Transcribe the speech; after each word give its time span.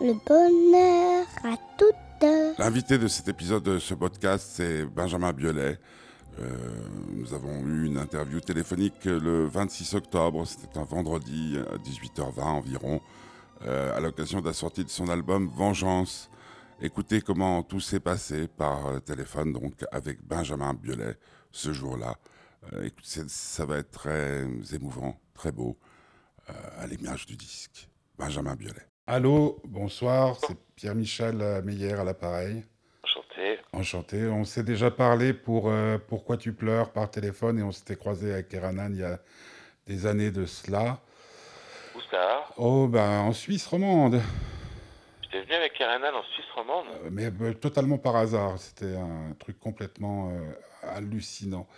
le 0.00 0.14
bonheur 0.26 1.26
à 1.44 1.56
toutes. 1.78 2.58
L'invité 2.58 2.98
de 2.98 3.08
cet 3.08 3.28
épisode 3.28 3.62
de 3.62 3.78
ce 3.78 3.94
podcast, 3.94 4.48
c'est 4.54 4.84
Benjamin 4.86 5.32
Biolay. 5.32 5.78
Euh, 6.38 6.50
nous 7.12 7.32
avons 7.34 7.60
eu 7.66 7.86
une 7.86 7.98
interview 7.98 8.40
téléphonique 8.40 9.04
le 9.04 9.46
26 9.46 9.94
octobre, 9.94 10.46
c'était 10.46 10.78
un 10.78 10.84
vendredi 10.84 11.58
à 11.72 11.76
18h20 11.78 12.42
environ, 12.42 13.00
euh, 13.62 13.96
à 13.96 14.00
l'occasion 14.00 14.40
de 14.40 14.46
la 14.46 14.52
sortie 14.52 14.84
de 14.84 14.90
son 14.90 15.08
album 15.08 15.48
Vengeance. 15.48 16.30
Écoutez 16.80 17.22
comment 17.22 17.62
tout 17.62 17.80
s'est 17.80 18.00
passé 18.00 18.48
par 18.48 19.00
téléphone, 19.02 19.52
donc 19.52 19.84
avec 19.92 20.22
Benjamin 20.22 20.74
Biolay 20.74 21.16
ce 21.52 21.72
jour-là. 21.72 22.16
Euh, 22.72 22.88
ça 23.28 23.64
va 23.64 23.78
être 23.78 23.90
très 23.90 24.46
émouvant, 24.72 25.18
très 25.34 25.52
beau, 25.52 25.78
euh, 26.50 26.52
à 26.78 26.86
l'image 26.86 27.26
du 27.26 27.36
disque. 27.36 27.88
Benjamin 28.18 28.54
Biolay. 28.56 28.86
Allô, 29.08 29.60
bonsoir, 29.62 30.34
c'est 30.40 30.56
Pierre-Michel 30.74 31.36
Meyer 31.62 31.92
à 31.92 32.02
l'appareil. 32.02 32.64
Enchanté. 33.04 33.60
Enchanté. 33.72 34.26
On 34.26 34.42
s'est 34.44 34.64
déjà 34.64 34.90
parlé 34.90 35.32
pour 35.32 35.70
euh, 35.70 35.96
Pourquoi 36.08 36.36
tu 36.36 36.52
pleures 36.52 36.90
par 36.90 37.08
téléphone 37.08 37.60
et 37.60 37.62
on 37.62 37.70
s'était 37.70 37.94
croisé 37.94 38.32
avec 38.32 38.48
Keranan 38.48 38.92
il 38.92 39.02
y 39.02 39.04
a 39.04 39.20
des 39.86 40.06
années 40.06 40.32
de 40.32 40.44
cela. 40.44 40.98
Où 41.94 42.00
ça 42.10 42.46
Oh, 42.56 42.88
ben 42.88 43.20
en 43.20 43.32
Suisse 43.32 43.64
romande. 43.68 44.20
J'étais 45.22 45.42
venu 45.42 45.54
avec 45.54 45.74
Keranan 45.74 46.12
en 46.12 46.24
Suisse 46.34 46.50
romande 46.56 46.86
Mais 47.12 47.30
totalement 47.54 47.98
par 47.98 48.16
hasard. 48.16 48.58
C'était 48.58 48.96
un 48.96 49.34
truc 49.38 49.60
complètement 49.60 50.32
hallucinant. 50.82 51.68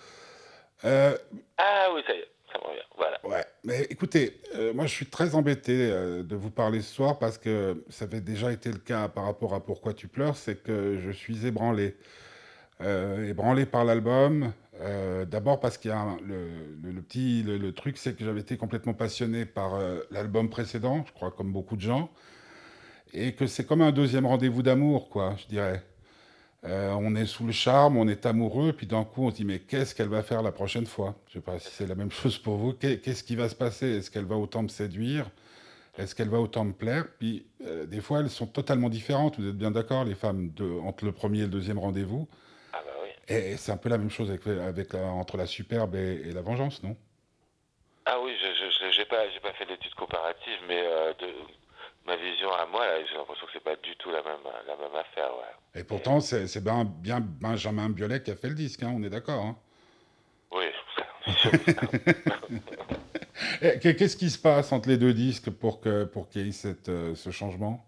Euh, 0.86 1.14
ah 1.58 1.88
oui, 1.94 2.02
ça 2.06 2.14
y 2.14 2.20
est, 2.20 2.30
ça 2.50 2.58
me 2.58 2.70
revient. 2.70 2.80
Voilà. 2.96 3.18
Ouais, 3.24 3.44
mais 3.64 3.86
écoutez, 3.90 4.40
euh, 4.54 4.72
moi 4.72 4.86
je 4.86 4.92
suis 4.92 5.06
très 5.06 5.34
embêté 5.34 5.90
euh, 5.90 6.22
de 6.22 6.36
vous 6.36 6.50
parler 6.50 6.80
ce 6.80 6.94
soir 6.94 7.18
parce 7.18 7.38
que 7.38 7.84
ça 7.88 8.04
avait 8.04 8.20
déjà 8.20 8.52
été 8.52 8.70
le 8.70 8.78
cas 8.78 9.08
par 9.08 9.24
rapport 9.24 9.54
à 9.54 9.64
Pourquoi 9.64 9.94
tu 9.94 10.08
pleures, 10.08 10.36
c'est 10.36 10.62
que 10.62 10.98
je 10.98 11.10
suis 11.10 11.46
ébranlé. 11.46 11.96
ébranlé 12.80 13.66
par 13.66 13.84
l'album. 13.84 14.52
D'abord 15.26 15.58
parce 15.58 15.76
qu'il 15.76 15.90
y 15.90 15.94
a 15.94 16.16
le, 16.24 16.76
le, 16.82 17.02
petit 17.02 17.42
le, 17.42 17.72
truc, 17.72 17.98
c'est 17.98 18.16
que 18.16 18.24
j'avais 18.24 18.40
été 18.40 18.56
complètement 18.56 18.94
passionné 18.94 19.44
par 19.44 19.72
l'album 20.12 20.48
précédent, 20.48 21.04
je 21.04 21.12
crois 21.12 21.32
comme 21.32 21.52
beaucoup 21.52 21.74
de 21.74 21.80
gens, 21.80 22.10
et 23.12 23.34
que 23.34 23.48
c'est 23.48 23.64
comme 23.66 23.82
un 23.82 23.90
deuxième 23.90 24.26
rendez-vous 24.26 24.62
d'amour, 24.62 25.08
quoi, 25.08 25.34
je 25.36 25.46
dirais. 25.48 25.82
Euh, 26.64 26.90
on 26.98 27.14
est 27.14 27.26
sous 27.26 27.46
le 27.46 27.52
charme, 27.52 27.96
on 27.96 28.08
est 28.08 28.26
amoureux, 28.26 28.72
puis 28.72 28.86
d'un 28.86 29.04
coup 29.04 29.26
on 29.26 29.30
se 29.30 29.36
dit 29.36 29.44
mais 29.44 29.60
qu'est-ce 29.60 29.94
qu'elle 29.94 30.08
va 30.08 30.24
faire 30.24 30.42
la 30.42 30.50
prochaine 30.50 30.86
fois? 30.86 31.14
Je 31.28 31.38
ne 31.38 31.42
sais 31.42 31.44
pas 31.44 31.58
si 31.60 31.70
c'est 31.70 31.86
la 31.86 31.94
même 31.94 32.10
chose 32.10 32.38
pour 32.38 32.56
vous. 32.56 32.72
Qu'est-ce 32.72 33.22
qui 33.22 33.36
va 33.36 33.48
se 33.48 33.54
passer? 33.54 33.98
Est-ce 33.98 34.10
qu'elle 34.10 34.24
va 34.24 34.36
autant 34.36 34.62
me 34.62 34.68
séduire? 34.68 35.26
Est-ce 35.96 36.14
qu'elle 36.14 36.28
va 36.28 36.38
autant 36.38 36.64
me 36.64 36.72
plaire? 36.72 37.04
Puis 37.18 37.46
euh, 37.64 37.86
des 37.86 38.00
fois 38.00 38.20
elles 38.20 38.30
sont 38.30 38.46
totalement 38.46 38.88
différentes. 38.88 39.38
Vous 39.38 39.48
êtes 39.48 39.56
bien 39.56 39.70
d'accord 39.70 40.04
les 40.04 40.16
femmes 40.16 40.50
de, 40.54 40.80
entre 40.80 41.04
le 41.04 41.12
premier 41.12 41.40
et 41.40 41.42
le 41.42 41.48
deuxième 41.48 41.78
rendez-vous? 41.78 42.26
Ah 42.72 42.82
bah 42.84 42.92
oui. 43.04 43.10
Et, 43.28 43.56
c'est 43.56 43.70
un 43.70 43.76
peu 43.76 43.88
la 43.88 43.98
même 43.98 44.10
chose 44.10 44.30
avec, 44.30 44.94
entre 44.94 45.36
la 45.36 45.46
superbe 45.46 45.94
et, 45.94 46.32
la 46.32 46.40
vengeance, 46.40 46.82
non? 46.82 46.96
Ah 48.04 48.18
oui, 48.20 48.32
je 48.40 48.98
n'ai 48.98 49.04
pas, 49.04 49.24
pas 49.42 49.52
fait 49.52 49.66
d'études 49.66 49.94
comparatives, 49.94 50.60
mais 50.66 50.82
euh, 50.82 51.12
de, 51.20 51.26
ma 52.08 52.16
vision 52.16 52.52
à 52.52 52.66
moi, 52.66 52.84
j'ai 53.06 53.16
l'impression 53.16 53.46
que 53.46 53.52
c'est 53.52 53.62
pas 53.62 53.76
du 53.76 53.94
tout 53.96 54.10
la 54.10 54.22
même, 54.22 54.40
la 54.66 54.76
même 54.76 54.94
affaire. 54.94 55.30
Ouais. 55.36 55.80
Et 55.80 55.84
pourtant, 55.84 56.20
c'est 56.20 56.64
bien, 56.64 56.84
bien 56.84 57.20
Benjamin 57.20 57.90
Biolay 57.90 58.22
qui 58.22 58.30
a 58.30 58.36
fait 58.36 58.48
le 58.48 58.54
disque, 58.54 58.82
hein, 58.82 58.94
on 58.96 59.02
est 59.02 59.10
d'accord. 59.10 59.44
Hein 59.44 59.56
oui, 60.50 60.64
Qu'est-ce 63.82 64.16
qui 64.16 64.30
se 64.30 64.38
passe 64.38 64.72
entre 64.72 64.88
les 64.88 64.96
deux 64.96 65.12
disques 65.12 65.50
pour 65.50 65.82
qu'il 65.82 66.08
pour 66.12 66.26
y 66.34 66.48
ait 66.48 66.52
cette, 66.52 66.88
euh, 66.88 67.14
ce 67.14 67.30
changement? 67.30 67.84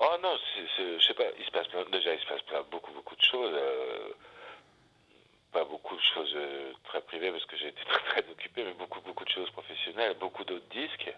Oh 0.00 0.16
non, 0.22 0.34
je 0.78 1.04
sais 1.06 1.14
pas, 1.14 1.24
il 1.38 1.44
se 1.44 1.50
passe 1.50 1.66
déjà 1.92 2.14
il 2.14 2.20
se 2.20 2.26
passe 2.26 2.40
plein, 2.42 2.62
beaucoup, 2.70 2.92
beaucoup 2.92 3.14
de 3.14 3.22
choses. 3.22 3.54
Euh, 3.54 4.14
pas 5.52 5.64
beaucoup 5.64 5.94
de 5.94 6.02
choses 6.14 6.32
euh, 6.34 6.72
très 6.84 7.02
privées 7.02 7.30
parce 7.30 7.44
que 7.44 7.58
j'ai 7.58 7.68
été 7.68 7.84
très, 7.88 8.22
très 8.22 8.30
occupé, 8.30 8.64
mais 8.64 8.72
beaucoup, 8.72 9.02
beaucoup 9.02 9.24
de 9.24 9.30
choses 9.30 9.50
professionnelles, 9.50 10.16
beaucoup 10.18 10.44
d'autres 10.44 10.68
disques 10.70 11.12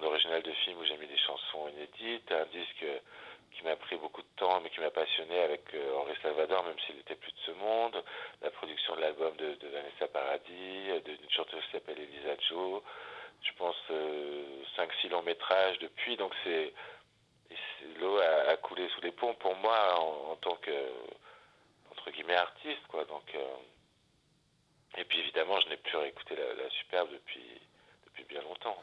bande 0.00 0.42
de 0.42 0.52
film 0.52 0.78
où 0.78 0.84
j'ai 0.84 0.96
mis 0.96 1.06
des 1.06 1.18
chansons 1.18 1.68
inédites, 1.68 2.32
un 2.32 2.46
disque 2.46 2.84
qui 3.52 3.64
m'a 3.64 3.76
pris 3.76 3.96
beaucoup 3.96 4.22
de 4.22 4.28
temps 4.36 4.60
mais 4.60 4.70
qui 4.70 4.80
m'a 4.80 4.90
passionné 4.90 5.40
avec 5.40 5.62
euh, 5.74 5.96
Henri 5.96 6.14
Salvador 6.22 6.64
même 6.64 6.78
s'il 6.86 6.96
n'était 6.96 7.16
plus 7.16 7.32
de 7.32 7.38
ce 7.46 7.50
monde, 7.52 8.02
la 8.42 8.50
production 8.50 8.96
de 8.96 9.00
l'album 9.00 9.34
de, 9.36 9.56
Vanessa 9.72 10.08
Paradis, 10.08 10.90
euh, 10.90 11.00
d'une 11.00 11.30
chanteuse 11.30 11.62
qui 11.66 11.72
s'appelle 11.72 11.98
Elisa 11.98 12.36
Joe, 12.48 12.82
je 13.42 13.52
pense 13.56 13.76
5-6 14.76 15.08
longs 15.10 15.22
métrages 15.22 15.78
depuis, 15.78 16.16
donc 16.16 16.32
c'est 16.44 16.72
l'eau 17.98 18.18
a, 18.18 18.56
coulé 18.58 18.88
sous 18.94 19.00
les 19.00 19.12
ponts 19.12 19.34
pour 19.34 19.56
moi 19.56 19.98
en, 19.98 20.36
tant 20.36 20.56
que 20.56 20.70
entre 21.90 22.10
guillemets 22.10 22.36
artiste 22.36 22.86
quoi. 22.88 23.04
Donc 23.06 23.34
et 24.98 25.04
puis 25.04 25.20
évidemment 25.20 25.58
je 25.60 25.68
n'ai 25.70 25.78
plus 25.78 25.96
réécouté 25.96 26.36
la, 26.36 26.62
la 26.62 26.70
superbe 26.70 27.10
depuis 27.12 27.60
bien 28.28 28.42
longtemps. 28.42 28.76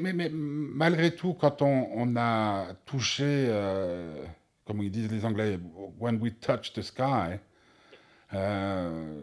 Mais, 0.00 0.12
mais, 0.12 0.28
malgré 0.30 1.14
tout, 1.14 1.34
quand 1.34 1.62
on, 1.62 2.16
a 2.16 2.66
touché, 2.84 3.24
euh, 3.24 4.24
comme 4.64 4.82
ils 4.82 4.90
disent 4.90 5.10
les 5.10 5.24
Anglais, 5.24 5.58
when 5.98 6.20
we 6.20 6.32
touch 6.40 6.72
the 6.72 6.82
sky, 6.82 7.38
euh, 8.34 9.20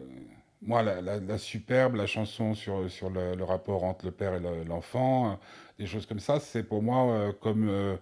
moi, 0.62 0.82
la, 0.82 1.38
superbe, 1.38 1.96
la 1.96 2.06
chanson 2.06 2.54
sur, 2.54 2.90
sur 2.90 3.10
le, 3.10 3.42
rapport 3.44 3.84
entre 3.84 4.06
le 4.06 4.12
père 4.12 4.34
et 4.34 4.64
l'enfant, 4.64 5.38
des 5.78 5.86
choses 5.86 6.06
comme 6.06 6.20
ça, 6.20 6.40
c'est 6.40 6.62
pour 6.62 6.82
moi 6.82 7.10
euh, 7.12 7.32
comme 7.32 7.98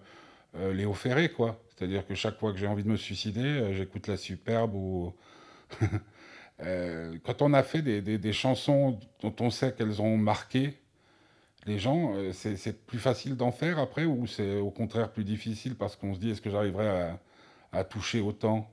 Léo 0.55 0.93
Ferré, 0.93 1.29
quoi. 1.29 1.59
C'est-à-dire 1.75 2.05
que 2.05 2.15
chaque 2.15 2.37
fois 2.39 2.53
que 2.53 2.59
j'ai 2.59 2.67
envie 2.67 2.83
de 2.83 2.89
me 2.89 2.97
suicider, 2.97 3.73
j'écoute 3.73 4.07
la 4.07 4.17
superbe 4.17 4.75
ou. 4.75 5.13
Euh, 6.59 7.17
quand 7.23 7.41
on 7.41 7.53
a 7.53 7.63
fait 7.63 7.81
des, 7.81 8.01
des, 8.01 8.33
chansons 8.33 8.99
dont 9.21 9.33
on 9.39 9.49
sait 9.49 9.73
qu'elles 9.73 10.01
ont 10.01 10.17
marqué 10.17 10.82
les 11.65 11.79
gens, 11.79 12.13
euh, 12.15 12.31
c'est 12.33 12.85
plus 12.85 12.99
facile 12.99 13.37
d'en 13.37 13.51
faire 13.51 13.79
après 13.79 14.05
ou 14.05 14.27
c'est 14.27 14.57
au 14.57 14.71
contraire 14.71 15.11
plus 15.11 15.23
difficile 15.23 15.77
parce 15.77 15.95
qu'on 15.95 16.13
se 16.13 16.19
dit 16.19 16.31
est-ce 16.31 16.41
que 16.41 16.49
j'arriverai 16.49 16.87
à, 16.87 17.19
à, 17.71 17.83
toucher 17.83 18.19
autant? 18.19 18.69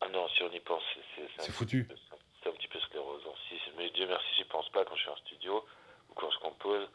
Ah 0.00 0.08
non, 0.12 0.26
si 0.28 0.42
on 0.42 0.50
y 0.52 0.60
pense, 0.60 0.82
c'est 1.38 1.52
foutu. 1.52 1.88
C'est 2.42 2.48
un 2.48 2.52
petit 2.52 2.68
peu 2.68 2.78
sclérosant. 2.80 3.34
Si, 3.48 3.54
mais 3.78 3.90
Dieu 3.90 4.06
merci, 4.06 4.26
j'y 4.36 4.44
pense 4.44 4.68
pas 4.70 4.84
quand 4.84 4.94
je 4.96 5.02
suis 5.02 5.10
en 5.10 5.16
studio 5.16 5.64
ou 6.10 6.14
quand 6.14 6.30
je 6.30 6.38
compose. 6.38 6.88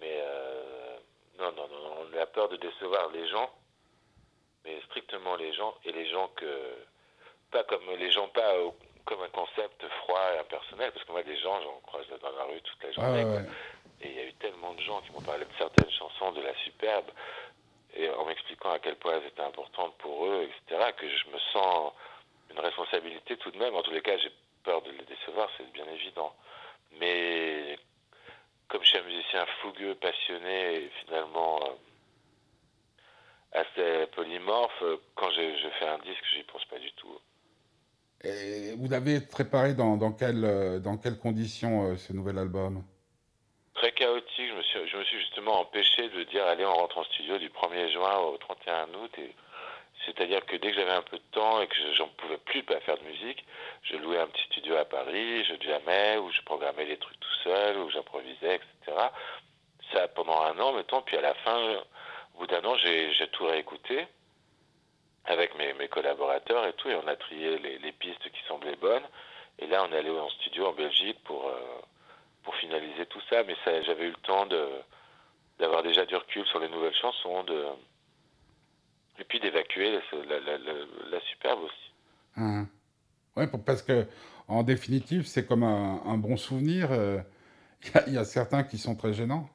Mais 0.00 0.18
euh, 0.20 0.96
non, 1.38 1.52
non, 1.56 1.68
non, 1.68 2.06
on 2.06 2.20
a 2.20 2.26
peur 2.26 2.48
de 2.48 2.56
décevoir 2.56 3.10
les 3.10 3.26
gens, 3.28 3.50
mais 4.64 4.80
strictement 4.86 5.36
les 5.36 5.52
gens 5.52 5.74
et 5.84 5.92
les 5.92 6.08
gens 6.10 6.28
que. 6.36 6.74
Pas 7.52 7.62
comme 7.62 7.88
les 7.96 8.10
gens, 8.10 8.26
pas 8.28 8.54
comme 9.04 9.22
un 9.22 9.28
concept 9.28 9.86
froid 10.02 10.20
et 10.34 10.38
impersonnel, 10.40 10.90
parce 10.92 11.04
que 11.04 11.12
moi, 11.12 11.22
des 11.22 11.36
gens, 11.38 11.60
j'en 11.62 11.78
croise 11.86 12.04
dans 12.20 12.30
la 12.32 12.44
rue 12.44 12.60
toute 12.60 12.82
la 12.82 12.92
journée. 12.92 13.46
Et 14.02 14.08
il 14.08 14.14
y 14.14 14.20
a 14.20 14.24
eu 14.26 14.34
tellement 14.34 14.74
de 14.74 14.80
gens 14.80 15.00
qui 15.00 15.12
m'ont 15.12 15.22
parlé 15.22 15.44
de 15.44 15.50
certaines 15.58 15.90
chansons 15.90 16.32
de 16.32 16.40
la 16.40 16.54
superbe, 16.64 17.10
et 17.94 18.10
en 18.10 18.26
m'expliquant 18.26 18.72
à 18.72 18.78
quel 18.78 18.96
point 18.96 19.14
elles 19.14 19.28
étaient 19.28 19.42
importantes 19.42 19.96
pour 19.98 20.26
eux, 20.26 20.42
etc., 20.42 20.92
que 20.96 21.08
je 21.08 21.30
me 21.30 21.38
sens 21.52 21.92
une 22.50 22.60
responsabilité 22.60 23.36
tout 23.38 23.50
de 23.50 23.58
même. 23.58 23.74
En 23.74 23.82
tous 23.82 23.92
les 23.92 24.02
cas, 24.02 24.16
j'ai 24.18 24.32
peur 24.64 24.82
de 24.82 24.90
les 24.90 25.04
décevoir, 25.04 25.48
c'est 25.56 25.70
bien 25.72 25.86
évident. 25.86 26.34
Mais 27.00 27.78
comme 28.68 28.82
je 28.82 28.88
suis 28.88 28.98
un 28.98 29.02
musicien 29.02 29.46
fougueux, 29.62 29.94
passionné, 29.94 30.84
et 30.84 30.90
finalement 31.04 31.60
euh, 31.64 31.74
assez 33.52 34.06
polymorphe, 34.14 34.82
quand 35.14 35.30
je, 35.30 35.68
fais 35.78 35.88
un 35.88 35.98
disque, 35.98 36.24
j'y 36.34 36.42
pense 36.44 36.64
pas 36.66 36.78
du 36.78 36.92
tout. 36.92 37.18
Et 38.24 38.74
vous 38.76 38.88
l'avez 38.88 39.20
préparé 39.20 39.74
dans, 39.74 39.98
euh, 40.00 40.96
quelles 41.02 41.18
conditions 41.18 41.84
euh, 41.84 41.96
ce 41.96 42.12
nouvel 42.12 42.38
album? 42.38 42.82
Je 44.86 44.96
me, 44.96 45.04
suis, 45.04 45.18
justement 45.20 45.60
empêché 45.60 46.08
de 46.08 46.24
dire 46.24 46.46
allez, 46.46 46.64
on 46.64 46.74
rentre 46.74 46.98
en 46.98 47.04
studio 47.04 47.38
du 47.38 47.48
1er 47.48 47.92
juin 47.92 48.18
au 48.18 48.36
31 48.38 48.88
août. 48.94 49.10
Et, 49.18 49.34
c'est-à-dire 50.04 50.44
que 50.44 50.56
dès 50.56 50.70
que 50.70 50.76
j'avais 50.76 50.92
un 50.92 51.02
peu 51.02 51.16
de 51.16 51.24
temps 51.32 51.60
et 51.60 51.66
que 51.66 51.74
j'en 51.94 52.08
pouvais 52.08 52.36
plus 52.38 52.62
pas 52.62 52.78
faire 52.80 52.98
de 52.98 53.04
musique, 53.04 53.44
je 53.82 53.96
louais 53.96 54.18
un 54.18 54.26
petit 54.26 54.44
studio 54.44 54.76
à 54.76 54.84
Paris, 54.84 55.44
je 55.44 55.54
jamais, 55.66 56.18
où 56.18 56.30
je 56.30 56.42
programmais 56.42 56.84
les 56.84 56.98
trucs 56.98 57.18
tout 57.18 57.34
seul, 57.42 57.78
où 57.78 57.90
j'improvisais, 57.90 58.56
etc. 58.56 58.96
Ça 59.92 60.08
pendant 60.08 60.40
un 60.42 60.58
an, 60.60 60.72
mettons, 60.72 61.00
puis 61.02 61.16
à 61.16 61.22
la 61.22 61.34
fin, 61.34 61.58
au 62.34 62.38
bout 62.40 62.46
d'un 62.46 62.64
an, 62.64 62.76
j'ai 62.76 63.28
tout 63.32 63.46
réécouté 63.46 64.06
avec 65.24 65.56
mes, 65.56 65.88
collaborateurs 65.88 66.66
et 66.66 66.72
tout, 66.74 66.88
et 66.88 66.94
on 66.94 67.06
a 67.08 67.16
trié 67.16 67.58
les, 67.58 67.78
les, 67.78 67.92
pistes 67.92 68.30
qui 68.30 68.42
semblaient 68.46 68.76
bonnes. 68.76 69.06
Et 69.58 69.66
là, 69.66 69.84
on 69.84 69.92
est 69.92 69.98
allé 69.98 70.10
en 70.10 70.28
studio 70.30 70.66
en 70.66 70.72
Belgique 70.72 71.18
pour, 71.24 71.48
euh, 71.48 71.80
pour 72.46 72.54
finaliser 72.54 73.04
tout 73.06 73.20
ça, 73.28 73.42
mais 73.42 73.56
ça, 73.64 73.82
j'avais 73.82 74.04
eu 74.04 74.10
le 74.10 74.22
temps 74.22 74.46
de, 74.46 74.68
d'avoir 75.58 75.82
déjà 75.82 76.06
du 76.06 76.14
recul 76.14 76.46
sur 76.46 76.60
les 76.60 76.68
nouvelles 76.68 76.94
chansons, 76.94 77.42
de, 77.42 77.66
et 79.18 79.24
puis 79.24 79.40
d'évacuer 79.40 80.00
la, 80.12 80.24
la, 80.38 80.40
la, 80.40 80.72
la, 81.10 81.20
superbe 81.22 81.64
aussi. 81.64 81.92
Hum. 82.36 82.68
Ouais, 83.34 83.48
parce 83.66 83.82
que 83.82 84.06
en 84.46 84.62
définitive, 84.62 85.26
c'est 85.26 85.44
comme 85.44 85.64
un, 85.64 86.00
un, 86.06 86.16
bon 86.16 86.36
souvenir. 86.36 86.88
Il 86.92 86.98
euh, 86.98 87.20
y, 88.06 88.12
y, 88.12 88.18
a 88.18 88.24
certains 88.24 88.62
qui 88.62 88.78
sont 88.78 88.94
très 88.94 89.12
gênants. 89.12 89.48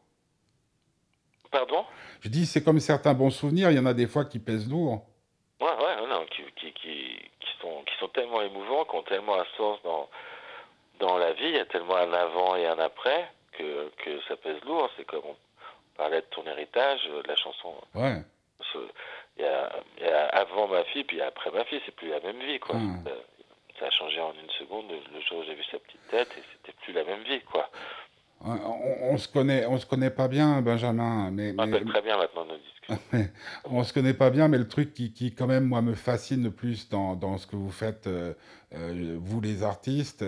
Pardon? 1.49 1.85
Je 2.19 2.27
dis, 2.27 2.45
c'est 2.45 2.63
comme 2.63 2.79
certains 2.81 3.13
bons 3.13 3.29
souvenirs, 3.29 3.71
il 3.71 3.77
y 3.77 3.79
en 3.79 3.85
a 3.85 3.93
des 3.93 4.07
fois 4.07 4.25
qui 4.25 4.39
pèsent 4.39 4.69
lourd. 4.69 5.05
Ouais, 5.61 5.67
ouais, 5.67 6.07
non, 6.09 6.25
qui, 6.25 6.43
qui, 6.57 6.73
qui, 6.73 7.15
qui 7.39 7.49
sont, 7.61 7.83
qui 7.85 7.93
sont 7.99 8.09
tellement 8.09 8.41
émouvants, 8.41 8.83
qui 8.83 8.95
ont 8.95 9.03
tellement 9.03 9.39
un 9.39 9.45
sens 9.55 9.79
dans, 9.83 10.09
dans 11.01 11.17
la 11.17 11.33
vie, 11.33 11.43
il 11.49 11.55
y 11.55 11.59
a 11.59 11.65
tellement 11.65 11.97
un 11.97 12.13
avant 12.13 12.55
et 12.55 12.65
un 12.67 12.79
après, 12.79 13.27
que, 13.57 13.89
que 14.03 14.21
ça 14.27 14.37
pèse 14.37 14.61
lourd. 14.65 14.89
C'est 14.97 15.05
comme 15.05 15.23
on 15.25 15.35
parlait 15.97 16.21
de 16.21 16.25
ton 16.31 16.45
héritage, 16.45 16.99
de 17.05 17.27
la 17.27 17.35
chanson. 17.35 17.73
Ouais. 17.95 18.17
Il 19.37 19.43
y, 19.43 19.47
a, 19.47 19.71
il 19.97 20.03
y 20.05 20.09
a 20.09 20.27
avant 20.27 20.67
ma 20.67 20.83
fille, 20.85 21.03
puis 21.03 21.19
après 21.21 21.51
ma 21.51 21.63
fille, 21.65 21.81
c'est 21.85 21.95
plus 21.95 22.09
la 22.09 22.19
même 22.19 22.39
vie, 22.39 22.59
quoi. 22.59 22.75
Ça, 23.05 23.11
ça 23.79 23.85
a 23.87 23.89
changé 23.91 24.19
en 24.21 24.33
une 24.33 24.49
seconde, 24.59 24.85
le 24.91 25.21
jour 25.21 25.39
où 25.39 25.43
j'ai 25.43 25.55
vu 25.55 25.63
sa 25.71 25.79
petite 25.79 26.07
tête, 26.09 26.29
et 26.37 26.43
c'était 26.53 26.77
plus 26.83 26.93
la 26.93 27.03
même 27.03 27.23
vie, 27.23 27.41
quoi. 27.41 27.69
On, 28.43 29.13
on 29.13 29.17
se 29.17 29.27
connaît, 29.27 29.65
on 29.67 29.77
se 29.77 29.85
connaît 29.85 30.09
pas 30.09 30.27
bien, 30.27 30.61
Benjamin, 30.61 31.29
mais, 31.31 31.53
On 31.57 31.65
mais- 31.67 31.83
très 31.85 32.01
bien 32.01 32.17
maintenant 32.17 32.45
nos 32.45 32.57
discussions. 32.57 32.99
on 33.65 33.83
se 33.83 33.93
connaît 33.93 34.13
pas 34.13 34.29
bien, 34.29 34.47
mais 34.47 34.57
le 34.57 34.67
truc 34.67 34.93
qui, 34.93 35.13
qui 35.13 35.33
quand 35.33 35.47
même, 35.47 35.65
moi, 35.65 35.81
me 35.81 35.93
fascine 35.95 36.43
le 36.43 36.51
plus 36.51 36.89
dans, 36.89 37.15
dans 37.15 37.37
ce 37.37 37.47
que 37.47 37.55
vous 37.55 37.71
faites, 37.71 38.07
euh, 38.07 38.33
euh, 38.73 39.15
vous 39.19 39.41
les 39.41 39.63
artistes, 39.63 40.25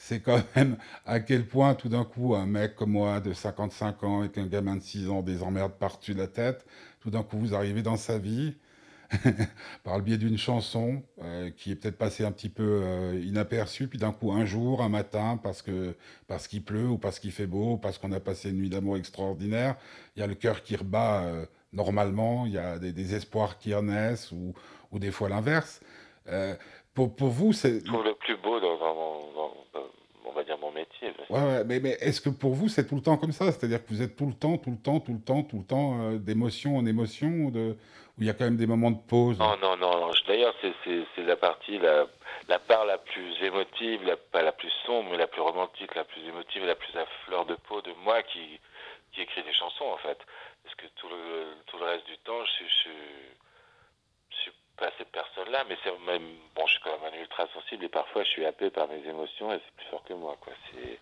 c'est 0.00 0.20
quand 0.20 0.42
même 0.56 0.78
à 1.04 1.20
quel 1.20 1.46
point, 1.46 1.74
tout 1.74 1.90
d'un 1.90 2.04
coup, 2.04 2.34
un 2.34 2.46
mec 2.46 2.74
comme 2.74 2.92
moi, 2.92 3.20
de 3.20 3.34
55 3.34 4.02
ans, 4.02 4.20
avec 4.20 4.38
un 4.38 4.46
gamin 4.46 4.76
de 4.76 4.82
6 4.82 5.10
ans, 5.10 5.22
des 5.22 5.42
emmerdes 5.42 5.74
par-dessus 5.74 6.14
la 6.14 6.26
tête, 6.26 6.64
tout 7.00 7.10
d'un 7.10 7.22
coup, 7.22 7.38
vous 7.38 7.54
arrivez 7.54 7.82
dans 7.82 7.98
sa 7.98 8.18
vie, 8.18 8.54
par 9.84 9.98
le 9.98 10.02
biais 10.02 10.16
d'une 10.16 10.38
chanson 10.38 11.02
euh, 11.22 11.50
qui 11.50 11.72
est 11.72 11.76
peut-être 11.76 11.98
passée 11.98 12.24
un 12.24 12.32
petit 12.32 12.48
peu 12.48 12.80
euh, 12.82 13.22
inaperçue, 13.22 13.88
puis 13.88 13.98
d'un 13.98 14.12
coup, 14.12 14.32
un 14.32 14.46
jour, 14.46 14.82
un 14.82 14.88
matin, 14.88 15.38
parce 15.42 15.60
que 15.60 15.94
parce 16.28 16.48
qu'il 16.48 16.64
pleut, 16.64 16.88
ou 16.88 16.96
parce 16.96 17.18
qu'il 17.18 17.32
fait 17.32 17.46
beau, 17.46 17.76
parce 17.76 17.98
qu'on 17.98 18.12
a 18.12 18.20
passé 18.20 18.50
une 18.50 18.56
nuit 18.56 18.70
d'amour 18.70 18.96
extraordinaire, 18.96 19.76
il 20.16 20.20
y 20.20 20.22
a 20.22 20.26
le 20.26 20.34
cœur 20.34 20.62
qui 20.62 20.76
rebat 20.76 21.24
euh, 21.24 21.44
normalement, 21.74 22.46
il 22.46 22.52
y 22.52 22.58
a 22.58 22.78
des, 22.78 22.92
des 22.92 23.14
espoirs 23.14 23.58
qui 23.58 23.74
renaissent, 23.74 24.32
ou, 24.32 24.54
ou 24.92 24.98
des 24.98 25.10
fois 25.10 25.28
l'inverse. 25.28 25.80
Euh, 26.28 26.54
pour, 26.94 27.14
pour 27.14 27.28
vous, 27.28 27.52
c'est... 27.52 27.80
Je 27.80 27.84
trouve 27.84 28.04
le 28.04 28.14
plus 28.14 28.36
beau 28.36 28.60
dans, 28.60 28.76
dans, 28.78 29.32
dans- 29.34 29.54
on 30.26 30.32
va 30.32 30.44
dire, 30.44 30.58
mon 30.58 30.70
métier. 30.70 31.12
Ouais, 31.28 31.40
ouais, 31.40 31.64
mais, 31.64 31.80
mais 31.80 31.90
est-ce 32.00 32.20
que 32.20 32.28
pour 32.30 32.52
vous, 32.54 32.68
c'est 32.68 32.86
tout 32.86 32.94
le 32.94 33.02
temps 33.02 33.16
comme 33.16 33.32
ça? 33.32 33.46
C'est-à-dire 33.50 33.82
que 33.84 33.88
vous 33.88 34.02
êtes 34.02 34.16
tout 34.16 34.26
le 34.26 34.34
temps, 34.34 34.58
tout 34.58 34.70
le 34.70 34.76
temps, 34.76 35.00
tout 35.00 35.12
le 35.12 35.20
temps, 35.20 35.42
tout 35.42 35.58
le 35.58 35.64
temps 35.64 36.00
euh, 36.02 36.18
d'émotion 36.18 36.76
en 36.76 36.86
émotion, 36.86 37.28
ou 37.46 37.50
de... 37.50 37.76
où 38.16 38.20
il 38.22 38.26
y 38.26 38.30
a 38.30 38.34
quand 38.34 38.44
même 38.44 38.56
des 38.56 38.66
moments 38.66 38.90
de 38.92 39.00
pause? 39.08 39.38
Non, 39.38 39.56
non, 39.60 39.76
non. 39.76 39.98
non. 40.00 40.10
D'ailleurs, 40.28 40.54
c'est- 40.62 40.70
la 41.24 41.36
partie, 41.36 41.78
la, 41.78 42.06
la 42.48 42.58
part 42.58 42.84
la 42.86 42.98
plus 42.98 43.34
émotive, 43.42 44.02
la, 44.04 44.16
pas 44.16 44.42
la 44.42 44.52
plus 44.52 44.70
sombre, 44.86 45.10
mais 45.10 45.16
la 45.18 45.26
plus 45.26 45.40
romantique, 45.42 45.94
la 45.94 46.04
plus 46.04 46.22
émotive 46.26 46.64
la 46.64 46.74
plus 46.74 46.96
à 46.98 47.06
fleur 47.26 47.44
de 47.46 47.54
peau 47.68 47.80
de 47.82 47.92
moi 48.04 48.22
qui, 48.22 48.58
qui 49.12 49.20
écrit 49.22 49.42
des 49.42 49.52
chansons, 49.52 49.84
en 49.84 49.96
fait. 49.98 50.18
Parce 50.64 50.74
que 50.76 50.86
tout 50.96 51.08
le, 51.08 51.54
tout 51.66 51.76
le 51.78 51.84
reste 51.84 52.06
du 52.06 52.16
temps, 52.18 52.44
je, 52.44 52.50
suis- 52.52 52.68
je, 52.68 52.74
suis- 52.76 52.90
je 54.30 54.36
suis 54.42 54.52
pas 54.80 54.90
cette 54.98 55.12
personne-là, 55.12 55.64
mais 55.68 55.76
c'est 55.84 55.92
même, 56.10 56.26
bon, 56.56 56.66
je 56.66 56.72
suis 56.72 56.80
quand 56.82 56.90
même 56.98 57.12
un 57.12 57.20
ultra 57.20 57.46
sensible 57.52 57.84
et 57.84 57.88
parfois 57.88 58.24
je 58.24 58.30
suis 58.30 58.46
happé 58.46 58.70
par 58.70 58.88
mes 58.88 59.06
émotions 59.06 59.52
et 59.52 59.60
c'est 59.64 59.74
plus 59.76 59.86
fort 59.90 60.02
que 60.04 60.14
moi, 60.14 60.36
quoi. 60.40 60.54
C'est, 60.72 60.98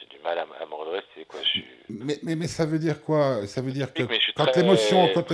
j'ai 0.00 0.06
du 0.06 0.22
mal 0.22 0.38
à, 0.38 0.42
à 0.42 0.66
me 0.66 0.74
redresser, 0.74 1.26
quoi. 1.26 1.40
Je 1.42 1.48
suis, 1.48 1.66
mais, 1.88 2.18
mais, 2.22 2.36
mais 2.36 2.46
ça 2.46 2.64
veut 2.64 2.78
dire 2.78 3.02
quoi? 3.02 3.46
Ça 3.48 3.60
veut 3.60 3.72
dire 3.72 3.92
que 3.92 4.04
mais 4.04 4.18
quand 4.36 4.56
l'émotion, 4.56 5.08
quand. 5.12 5.26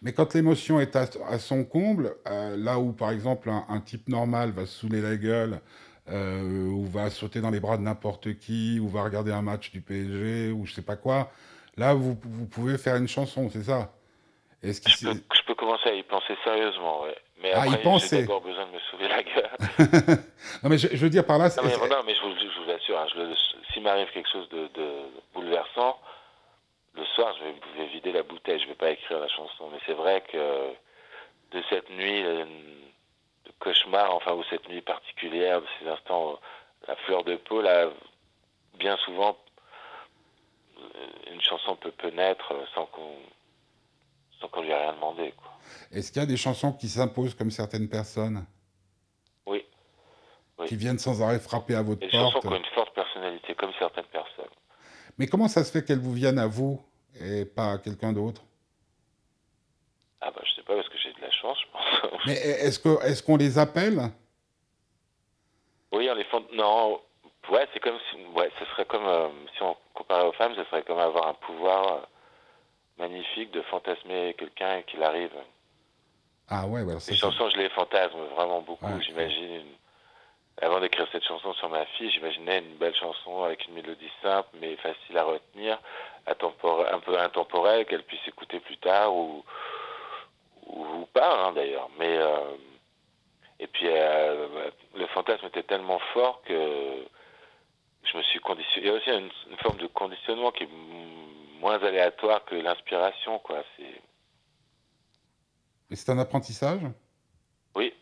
Mais 0.00 0.12
quand 0.12 0.34
l'émotion 0.34 0.80
est 0.80 0.94
à, 0.94 1.06
à 1.28 1.38
son 1.38 1.64
comble, 1.64 2.14
euh, 2.28 2.56
là 2.56 2.78
où 2.78 2.92
par 2.92 3.10
exemple 3.10 3.50
un, 3.50 3.66
un 3.68 3.80
type 3.80 4.08
normal 4.08 4.52
va 4.52 4.64
se 4.66 4.80
saouler 4.80 5.00
la 5.00 5.16
gueule, 5.16 5.60
euh, 6.08 6.68
ou 6.68 6.86
va 6.86 7.10
sauter 7.10 7.40
dans 7.40 7.50
les 7.50 7.60
bras 7.60 7.78
de 7.78 7.82
n'importe 7.82 8.38
qui, 8.38 8.78
ou 8.80 8.88
va 8.88 9.02
regarder 9.02 9.32
un 9.32 9.42
match 9.42 9.72
du 9.72 9.80
PSG, 9.80 10.52
ou 10.52 10.66
je 10.66 10.74
sais 10.74 10.82
pas 10.82 10.96
quoi, 10.96 11.32
là 11.76 11.94
vous, 11.94 12.16
vous 12.22 12.46
pouvez 12.46 12.78
faire 12.78 12.96
une 12.96 13.08
chanson, 13.08 13.50
c'est 13.50 13.64
ça? 13.64 13.92
Est-ce 14.62 14.80
qu'il 14.80 14.92
Je 14.92 15.10
peux, 15.10 15.20
peux 15.46 15.54
commencer 15.54 15.88
à 15.88 15.94
y 15.94 16.02
penser 16.02 16.36
sérieusement, 16.44 17.02
ouais. 17.02 17.16
Mais 17.40 17.52
Ah, 17.52 17.62
après, 17.62 17.82
penser. 17.82 18.16
j'ai 18.16 18.22
d'abord 18.22 18.40
besoin 18.40 18.66
de 18.66 18.72
me 18.72 18.78
sauver 18.90 19.08
la 19.08 19.22
gueule. 19.22 19.50
Non 20.62 20.70
mais 20.70 20.78
je, 20.78 20.88
je 20.88 20.96
veux 20.96 21.10
dire 21.10 21.24
par 21.26 21.38
là, 21.38 21.50
c'est- 21.50 21.60
Non, 21.62 21.68
mais, 21.68 21.88
non, 21.88 22.02
mais 22.06 22.14
je 22.14 22.20
vous, 22.22 22.34
je 22.38 22.60
vous 22.64 22.70
assure, 22.70 22.98
hein, 22.98 23.06
je 23.14 23.34
s'il 23.72 23.82
m'arrive 23.82 24.08
quelque 24.12 24.30
chose 24.30 24.48
de, 24.50 24.68
de 24.68 25.02
bouleversant, 25.34 25.98
le 26.94 27.04
soir, 27.06 27.34
je 27.38 27.44
vais, 27.44 27.54
je 27.74 27.78
vais 27.82 27.86
vider 27.88 28.12
la 28.12 28.22
bouteille, 28.22 28.60
je 28.60 28.66
vais 28.68 28.74
pas 28.74 28.90
écrire 28.90 29.18
la 29.18 29.28
chanson. 29.28 29.68
Mais 29.72 29.78
c'est 29.84 29.94
vrai 29.94 30.22
que 30.30 30.38
de 31.56 31.62
cette 31.68 31.90
nuit 31.90 32.22
euh, 32.24 32.44
de 32.44 33.52
cauchemar, 33.58 34.14
enfin, 34.14 34.32
ou 34.34 34.44
cette 34.44 34.68
nuit 34.68 34.80
particulière, 34.82 35.60
de 35.60 35.66
ces 35.80 35.88
instants, 35.88 36.32
euh, 36.32 36.36
la 36.88 36.96
fleur 36.96 37.24
de 37.24 37.34
peau, 37.36 37.60
là, 37.62 37.88
bien 38.74 38.96
souvent, 38.98 39.36
euh, 40.78 40.82
une 41.32 41.40
chanson 41.40 41.74
peut, 41.76 41.90
peut 41.90 42.10
naître 42.10 42.52
sans 42.74 42.86
qu'on 42.86 43.16
rien 44.72 44.92
demandé, 44.94 45.32
quoi. 45.36 45.50
est-ce 45.92 46.10
qu'il 46.12 46.20
y 46.20 46.22
a 46.22 46.26
des 46.26 46.36
chansons 46.36 46.72
qui 46.72 46.88
s'imposent 46.88 47.34
comme 47.34 47.50
certaines 47.50 47.88
personnes? 47.88 48.44
Oui. 49.46 49.64
Oui. 50.58 50.66
qui 50.66 50.76
viennent 50.76 50.98
sans 50.98 51.20
arrêt 51.22 51.38
frapper 51.40 51.74
à 51.74 51.82
votre 51.82 52.02
Et 52.02 52.06
des 52.06 52.12
chansons 52.12 52.32
porte 52.32 52.46
qui 52.46 52.52
ont 52.52 52.56
une 52.56 52.74
forte 52.74 52.94
personnalité, 52.94 53.54
comme 53.54 53.72
certaines 53.78 54.04
personnes. 54.04 54.50
Mais 55.18 55.26
comment 55.26 55.48
ça 55.48 55.64
se 55.64 55.70
fait 55.72 55.84
qu'elles 55.84 55.98
vous 56.00 56.12
viennent 56.12 56.38
à 56.38 56.46
vous 56.46 56.80
et 57.20 57.44
pas 57.44 57.72
à 57.72 57.78
quelqu'un 57.78 58.12
d'autre? 58.12 58.42
Ah 60.20 60.30
bah 60.30 60.40
je 60.44 60.54
sais 60.54 60.62
pas 60.62 60.74
parce 60.74 60.88
que 60.88 60.98
j'ai 60.98 61.12
de 61.12 61.20
la 61.20 61.30
chance, 61.30 61.58
je 61.60 61.66
pense. 61.70 62.20
Mais 62.26 62.32
est-ce 62.34 62.78
que 62.78 63.02
est-ce 63.04 63.22
qu'on 63.22 63.36
les 63.36 63.58
appelle? 63.58 64.00
Oui, 65.92 66.08
on 66.10 66.14
les 66.14 66.24
font. 66.24 66.44
Non, 66.54 67.00
ouais, 67.50 67.68
c'est 67.72 67.80
comme 67.80 67.98
si, 68.10 68.16
ouais, 68.36 68.50
ce 68.58 68.64
serait 68.66 68.84
comme 68.86 69.06
euh, 69.06 69.28
si 69.56 69.62
on 69.62 69.76
comparait 69.92 70.26
aux 70.26 70.32
femmes, 70.32 70.54
ce 70.56 70.64
serait 70.64 70.82
comme 70.82 70.98
avoir 70.98 71.28
un 71.28 71.34
pouvoir 71.34 71.92
euh, 71.92 72.00
magnifique 72.98 73.50
de 73.50 73.62
fantasmer 73.62 74.34
quelqu'un 74.38 74.78
et 74.78 74.82
qu'il 74.84 75.02
arrive. 75.02 75.32
Ah 76.48 76.66
ouais, 76.66 76.82
ouais, 76.82 76.94
Les 77.08 77.16
chansons, 77.16 77.48
je 77.50 77.56
les 77.56 77.68
fantasme 77.70 78.18
vraiment 78.36 78.60
beaucoup. 78.60 78.86
Ouais. 78.86 79.02
J'imagine. 79.02 79.54
une- 79.56 79.74
Avant 80.62 80.78
d'écrire 80.78 81.08
cette 81.10 81.24
chanson 81.24 81.52
sur 81.54 81.68
ma 81.68 81.84
fille, 81.86 82.10
j'imaginais 82.12 82.58
une 82.60 82.76
belle 82.76 82.94
chanson 82.94 83.42
avec 83.42 83.66
une 83.66 83.74
mélodie 83.74 84.10
simple 84.22 84.48
mais 84.60 84.76
facile 84.76 85.18
à 85.18 85.24
retenir, 85.24 85.78
un 86.28 86.34
peu 87.00 87.18
intemporelle, 87.18 87.84
qu'elle 87.86 88.04
puisse 88.04 88.26
écouter 88.28 88.60
plus 88.60 88.76
tard 88.76 89.12
ou, 89.14 89.44
ou, 90.66 91.06
pas 91.12 91.46
hein, 91.48 91.52
d'ailleurs. 91.54 91.88
Mais 91.98 92.16
euh, 92.18 92.54
et 93.58 93.66
puis 93.66 93.86
euh, 93.88 94.70
le 94.94 95.06
fantasme 95.08 95.46
était 95.46 95.64
tellement 95.64 95.98
fort 96.12 96.40
que 96.42 97.04
je 98.04 98.16
me 98.16 98.22
suis 98.22 98.38
conditionné. 98.38 98.86
Il 98.86 98.90
y 98.90 98.94
a 98.94 98.96
aussi 98.96 99.10
une, 99.10 99.30
une 99.50 99.56
forme 99.58 99.78
de 99.78 99.88
conditionnement 99.88 100.52
qui 100.52 100.68
moins 101.60 101.82
aléatoire 101.82 102.44
que 102.44 102.54
l'inspiration, 102.54 103.38
quoi. 103.38 103.62
C'est 103.76 104.00
Mais 105.90 105.96
c'est 105.96 106.10
un 106.10 106.18
apprentissage? 106.18 106.82
Oui, 107.74 107.92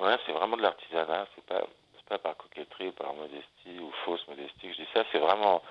ouais, 0.00 0.16
c'est 0.24 0.32
vraiment 0.32 0.56
de 0.56 0.62
l'artisanat. 0.62 1.26
C'est 1.34 1.44
pas 1.44 1.66
c'est 1.96 2.08
pas 2.08 2.18
par 2.18 2.36
coquetterie 2.36 2.88
ou 2.88 2.92
par 2.92 3.14
modestie 3.14 3.78
ou 3.80 3.90
fausse 4.04 4.26
modestie 4.28 4.68
que 4.68 4.72
je 4.72 4.82
dis 4.82 4.88
ça. 4.94 5.04
C'est 5.12 5.18
vraiment 5.18 5.62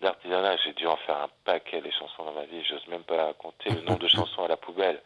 de 0.00 0.04
l'artisanat. 0.06 0.56
J'ai 0.58 0.72
dû 0.74 0.86
en 0.86 0.96
faire 0.98 1.16
un 1.16 1.30
paquet 1.44 1.80
des 1.80 1.92
chansons 1.92 2.24
dans 2.24 2.32
ma 2.32 2.44
vie. 2.44 2.64
J'ose 2.64 2.86
même 2.88 3.04
pas 3.04 3.32
compter 3.34 3.70
le 3.70 3.80
nombre 3.82 4.00
de 4.00 4.08
chansons 4.16 4.44
à 4.44 4.48
la 4.48 4.56
poubelle. 4.56 5.02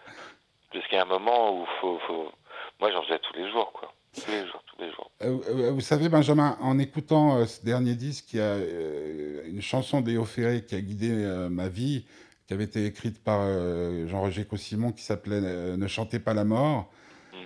Parce 0.73 0.87
qu'il 0.87 0.97
y 0.97 1.01
a 1.01 1.03
un 1.03 1.07
moment 1.07 1.59
où 1.59 1.67
faut, 1.81 1.99
faut... 2.01 2.33
moi 2.81 2.93
j'en 2.93 3.03
faisais 3.05 3.19
tous 3.21 3.35
les 3.35 3.51
jours, 3.51 3.73
quoi. 3.73 3.93
Tous 4.15 4.31
les 4.31 4.47
jours, 4.47 4.63
tous 4.67 4.83
les 4.83 4.91
jours. 4.93 5.11
Euh, 5.23 5.39
euh, 5.49 5.71
vous 5.73 5.81
savez, 5.81 6.09
Benjamin, 6.09 6.57
en 6.61 6.79
écoutant 6.79 7.39
euh, 7.39 7.47
ce 7.47 7.65
dernier 7.65 7.95
disque, 7.95 8.33
il 8.33 8.37
y 8.39 8.41
a 8.41 8.45
euh, 8.45 9.43
une 9.49 9.61
chanson 9.63 10.01
d'Éo 10.01 10.25
Ferré 10.25 10.65
qui 10.65 10.75
a 10.75 10.81
guidé 10.81 11.11
euh, 11.11 11.49
ma 11.49 11.69
vie, 11.69 12.05
qui 12.47 12.55
avait 12.55 12.65
été 12.65 12.85
écrite 12.87 13.23
par 13.23 13.41
euh, 13.43 14.07
Jean-Roger 14.09 14.45
Cossimon, 14.45 14.93
qui 14.93 15.03
s'appelait 15.03 15.41
euh, 15.43 15.77
Ne 15.77 15.87
chantez 15.87 16.19
pas 16.19 16.35
la 16.35 16.45
mort. 16.45 16.91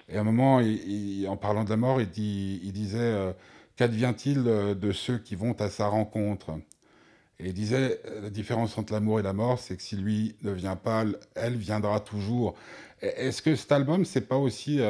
Et 0.09 0.16
à 0.16 0.21
un 0.21 0.25
moment, 0.25 0.61
il- 0.61 1.21
il- 1.23 1.28
en 1.28 1.37
parlant 1.37 1.64
de 1.64 1.71
la 1.71 1.76
mort, 1.76 2.00
il, 2.00 2.11
dit, 2.11 2.61
il 2.62 2.73
disait 2.73 2.99
euh, 3.00 3.33
Qu'advient-il 3.76 4.45
euh, 4.47 4.75
de 4.75 4.92
ceux 4.92 5.19
qui 5.19 5.35
vont 5.35 5.52
à 5.61 5.69
sa 5.71 5.87
rencontre? 5.88 6.50
Et 7.40 7.47
il 7.49 7.54
disait 7.54 8.00
euh, 8.07 8.23
La 8.23 8.31
différence 8.31 8.76
entre 8.78 8.92
l'amour 8.92 9.19
et 9.21 9.23
la 9.23 9.33
mort, 9.33 9.59
c'est 9.59 9.76
que 9.76 9.83
si 9.83 9.97
lui 9.97 10.37
ne 10.42 10.52
vient 10.52 10.76
pas, 10.76 11.04
elle 11.35 11.57
viendra 11.57 12.00
toujours. 12.00 12.54
Est-ce 13.00 13.42
que 13.42 13.57
cet 13.57 13.73
album, 13.73 14.04
c'est 14.04 14.28
pas 14.28 14.37
aussi. 14.37 14.81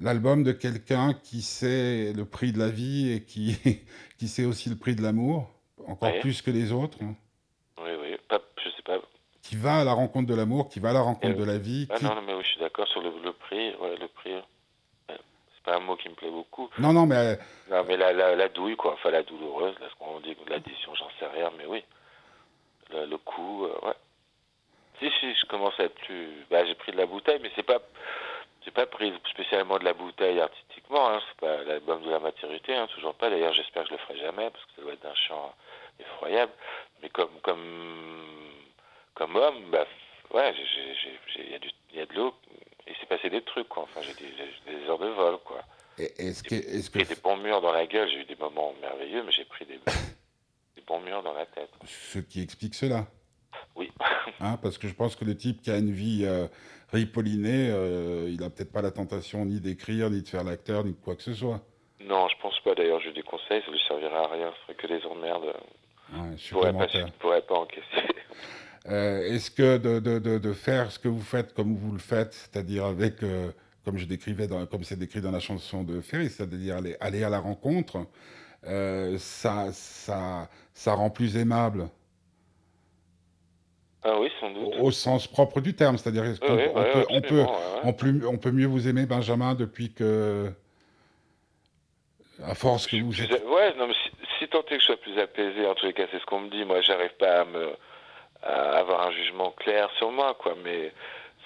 Euh, 0.00 0.04
l'album 0.04 0.42
de 0.44 0.52
quelqu'un 0.52 1.14
qui 1.14 1.42
sait 1.42 2.12
le 2.14 2.24
prix 2.24 2.52
de 2.52 2.58
la 2.58 2.68
vie 2.70 3.12
et 3.12 3.22
qui, 3.24 3.56
qui 4.18 4.28
sait 4.28 4.44
aussi 4.44 4.68
le 4.70 4.76
prix 4.76 4.94
de 4.94 5.02
l'amour, 5.02 5.50
encore 5.86 6.18
plus 6.20 6.42
que 6.42 6.50
les 6.50 6.72
autres, 6.72 6.98
Oui, 7.02 7.90
oui. 8.02 8.16
Pas, 8.28 8.40
je 8.62 8.68
sais 8.70 8.82
pas. 8.82 8.98
qui 9.42 9.56
va 9.56 9.76
à 9.80 9.84
la 9.84 9.92
rencontre 9.92 10.28
de 10.28 10.34
l'amour, 10.34 10.68
qui 10.68 10.80
va 10.80 10.90
à 10.90 10.92
la 10.92 11.00
rencontre 11.00 11.34
Euh, 11.34 11.40
de 11.40 11.44
la 11.44 11.58
vie. 11.58 11.86
Ah 11.90 11.96
qui- 11.98 12.04
non, 12.04 12.14
non, 12.14 12.22
mais 12.22 12.34
oui, 12.34 12.42
je 12.44 12.48
suis 12.50 12.60
d'accord 12.60 12.86
sur 12.88 13.00
le, 13.00 13.10
le 13.24 13.32
prix. 13.32 13.74
Ouais, 13.76 13.96
le 13.96 14.08
prix. 14.08 14.34
C'est 15.08 15.64
pas 15.64 15.76
un 15.76 15.80
mot 15.80 15.96
qui 15.96 16.08
me 16.08 16.14
plaît 16.14 16.30
beaucoup. 16.30 16.68
non, 16.78 16.92
non, 16.92 17.06
mais 17.06 17.38
Non, 17.70 17.84
mais 17.86 17.96
la, 17.96 18.12
la, 18.12 18.36
la 18.36 18.48
douille, 18.48 18.76
quoi. 18.76 18.94
Enfin, 18.94 19.10
la 19.10 19.22
douloureuse, 19.22 19.74
là, 19.80 19.86
ce 19.90 19.94
qu'on 19.98 20.20
dit, 20.20 20.36
l'addition, 20.48 20.94
j'en 20.94 21.08
sais 21.18 21.26
rien, 21.26 21.50
mais 21.58 21.64
oui. 21.66 21.82
Le, 22.90 23.06
le 23.06 23.16
coup, 23.18 23.64
euh, 23.64 23.86
ouais. 23.86 23.94
Si, 24.98 25.10
si, 25.20 25.34
je 25.34 25.46
commence 25.46 25.78
à 25.78 25.84
être 25.84 25.94
plus. 26.06 26.28
Bah, 26.50 26.64
j'ai 26.66 26.74
pris 26.74 26.92
de 26.92 26.96
la 26.96 27.06
bouteille, 27.06 27.38
mais 27.42 27.50
c'est 27.56 27.62
pas. 27.62 27.80
J'ai 28.68 28.72
pas 28.72 28.84
pris 28.84 29.14
spécialement 29.30 29.78
de 29.78 29.84
la 29.84 29.94
bouteille 29.94 30.38
artistiquement, 30.40 31.08
hein. 31.08 31.22
C'est 31.26 31.40
pas 31.40 31.64
l'album 31.64 32.02
de 32.04 32.10
la 32.10 32.18
maturité, 32.20 32.74
hein, 32.74 32.86
toujours 32.94 33.14
pas. 33.14 33.30
D'ailleurs, 33.30 33.54
j'espère 33.54 33.84
que 33.84 33.88
je 33.88 33.94
le 33.94 33.98
ferai 34.00 34.18
jamais, 34.18 34.50
parce 34.50 34.62
que 34.66 34.72
ça 34.76 34.82
doit 34.82 34.92
être 34.92 35.02
d'un 35.02 35.14
chant 35.14 35.54
effroyable. 35.98 36.52
Mais 37.02 37.08
comme, 37.08 37.30
comme 37.42 38.36
comme 39.14 39.36
homme, 39.36 39.70
bah, 39.70 39.86
ouais, 40.34 40.54
il 40.54 41.50
y, 41.50 41.54
a 41.54 41.58
du- 41.58 41.70
y 41.94 42.00
a 42.00 42.04
de 42.04 42.12
l'eau, 42.14 42.34
il 42.86 42.94
s'est 42.96 43.06
passé 43.06 43.30
des 43.30 43.40
trucs, 43.40 43.68
quoi. 43.70 43.84
Enfin, 43.84 44.02
j'ai 44.02 44.12
des, 44.12 44.86
heures 44.86 44.98
de 44.98 45.08
vol, 45.08 45.38
quoi. 45.46 45.62
Et 45.96 46.26
Est-ce 46.26 46.42
que, 46.42 46.54
est-ce 46.54 46.90
J'ai 46.92 47.00
que 47.00 47.04
pris 47.06 47.14
des 47.14 47.20
bons 47.22 47.38
murs 47.38 47.62
dans 47.62 47.72
la 47.72 47.86
gueule, 47.86 48.10
j'ai 48.10 48.20
eu 48.20 48.24
des 48.26 48.36
moments 48.36 48.74
merveilleux, 48.82 49.22
mais 49.22 49.32
j'ai 49.32 49.46
pris 49.46 49.64
des, 49.64 49.78
des 50.76 50.82
bons 50.86 51.00
murs 51.00 51.22
dans 51.22 51.32
la 51.32 51.46
tête. 51.46 51.70
ce 51.86 52.18
qui 52.18 52.42
explique 52.42 52.74
cela. 52.74 53.06
hein, 54.40 54.58
Parce 54.62 54.78
que 54.78 54.88
je 54.88 54.94
pense 54.94 55.16
que 55.16 55.24
le 55.24 55.36
type 55.36 55.62
qui 55.62 55.70
a 55.70 55.78
une 55.78 55.90
vie 55.90 56.24
euh, 56.24 56.46
ripollinée, 56.92 57.70
euh, 57.70 58.28
il 58.30 58.42
a 58.42 58.50
peut-être 58.50 58.72
pas 58.72 58.82
la 58.82 58.90
tentation 58.90 59.44
ni 59.44 59.60
d'écrire, 59.60 60.10
ni 60.10 60.22
de 60.22 60.28
faire 60.28 60.44
l'acteur, 60.44 60.84
ni 60.84 60.92
de 60.92 60.96
quoi 60.96 61.16
que 61.16 61.22
ce 61.22 61.34
soit. 61.34 61.60
Non, 62.00 62.28
je 62.28 62.40
pense 62.40 62.58
pas. 62.60 62.74
D'ailleurs, 62.74 63.00
j'ai 63.00 63.10
eu 63.10 63.14
des 63.14 63.22
conseils, 63.22 63.62
ça 63.64 63.70
lui 63.70 63.80
servira 63.86 64.24
à 64.24 64.28
rien. 64.28 64.50
Ce 64.60 64.62
serait 64.64 64.74
que 64.74 64.86
des 64.86 65.04
emmerdes. 65.06 65.52
Ouais, 66.12 66.36
Je 66.36 66.50
pourrais 66.50 66.72
pas, 66.72 66.86
je 66.88 67.04
pourrais 67.18 67.42
pas 67.42 67.54
encaisser. 67.56 67.84
Euh, 68.86 69.34
Est-ce 69.34 69.50
que 69.50 69.76
de, 69.76 69.98
de, 69.98 70.18
de, 70.18 70.38
de 70.38 70.52
faire 70.54 70.90
ce 70.90 70.98
que 70.98 71.08
vous 71.08 71.20
faites 71.20 71.52
comme 71.52 71.76
vous 71.76 71.92
le 71.92 71.98
faites, 71.98 72.32
c'est-à-dire 72.32 72.86
avec, 72.86 73.22
euh, 73.22 73.50
comme 73.84 73.98
je 73.98 74.06
décrivais, 74.06 74.46
dans, 74.46 74.64
comme 74.64 74.82
c'est 74.82 74.98
décrit 74.98 75.20
dans 75.20 75.32
la 75.32 75.40
chanson 75.40 75.82
de 75.84 76.00
Ferry, 76.00 76.30
c'est-à-dire 76.30 76.76
aller, 76.76 76.96
aller 77.00 77.22
à 77.22 77.28
la 77.28 77.38
rencontre, 77.38 78.06
euh, 78.66 79.18
ça, 79.18 79.72
ça, 79.72 80.48
ça 80.72 80.94
rend 80.94 81.10
plus 81.10 81.36
aimable 81.36 81.90
Ah 84.04 84.18
oui, 84.20 84.30
sans 84.40 84.50
au, 84.50 84.52
doute. 84.52 84.74
au 84.80 84.90
sens 84.90 85.26
propre 85.26 85.60
du 85.60 85.74
terme, 85.74 85.98
c'est-à-dire 85.98 86.22
qu'on 86.40 86.56
oui, 86.56 86.62
on 86.74 86.80
ouais, 86.80 86.92
peut, 86.92 87.04
on 87.10 87.20
peut, 87.20 87.40
absolument, 87.40 87.50
ouais, 87.50 87.56
ouais. 87.56 87.80
on 87.84 87.92
peut, 87.92 88.26
on 88.28 88.36
peut 88.38 88.50
mieux 88.52 88.66
vous 88.66 88.88
aimer 88.88 89.06
Benjamin 89.06 89.54
depuis 89.54 89.92
que, 89.92 90.52
à 92.44 92.54
force 92.54 92.86
que 92.86 92.96
vous 93.02 93.20
êtes, 93.20 93.30
Ouais, 93.44 93.74
non, 93.76 93.88
mais 93.88 93.94
si, 93.94 94.10
si 94.38 94.48
tant 94.48 94.60
est 94.60 94.76
que 94.76 94.78
je 94.80 94.84
sois 94.84 94.96
plus 94.96 95.18
apaisé, 95.18 95.66
en 95.66 95.74
tous 95.74 95.86
les 95.86 95.92
cas, 95.92 96.04
c'est 96.12 96.20
ce 96.20 96.26
qu'on 96.26 96.40
me 96.40 96.50
dit. 96.50 96.64
Moi, 96.64 96.80
j'arrive 96.82 97.14
pas 97.18 97.40
à 97.40 97.44
me 97.44 97.72
à 98.42 98.78
avoir 98.78 99.08
un 99.08 99.10
jugement 99.10 99.50
clair 99.50 99.90
sur 99.98 100.12
moi, 100.12 100.34
quoi. 100.38 100.54
Mais 100.62 100.92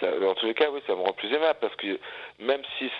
ça, 0.00 0.08
en 0.08 0.34
tous 0.34 0.46
les 0.46 0.54
cas, 0.54 0.70
oui, 0.70 0.80
ça 0.86 0.94
me 0.94 1.00
rend 1.00 1.12
plus 1.14 1.32
aimable 1.32 1.58
parce 1.60 1.74
que 1.76 1.98
même 2.38 2.60
si 2.78 2.90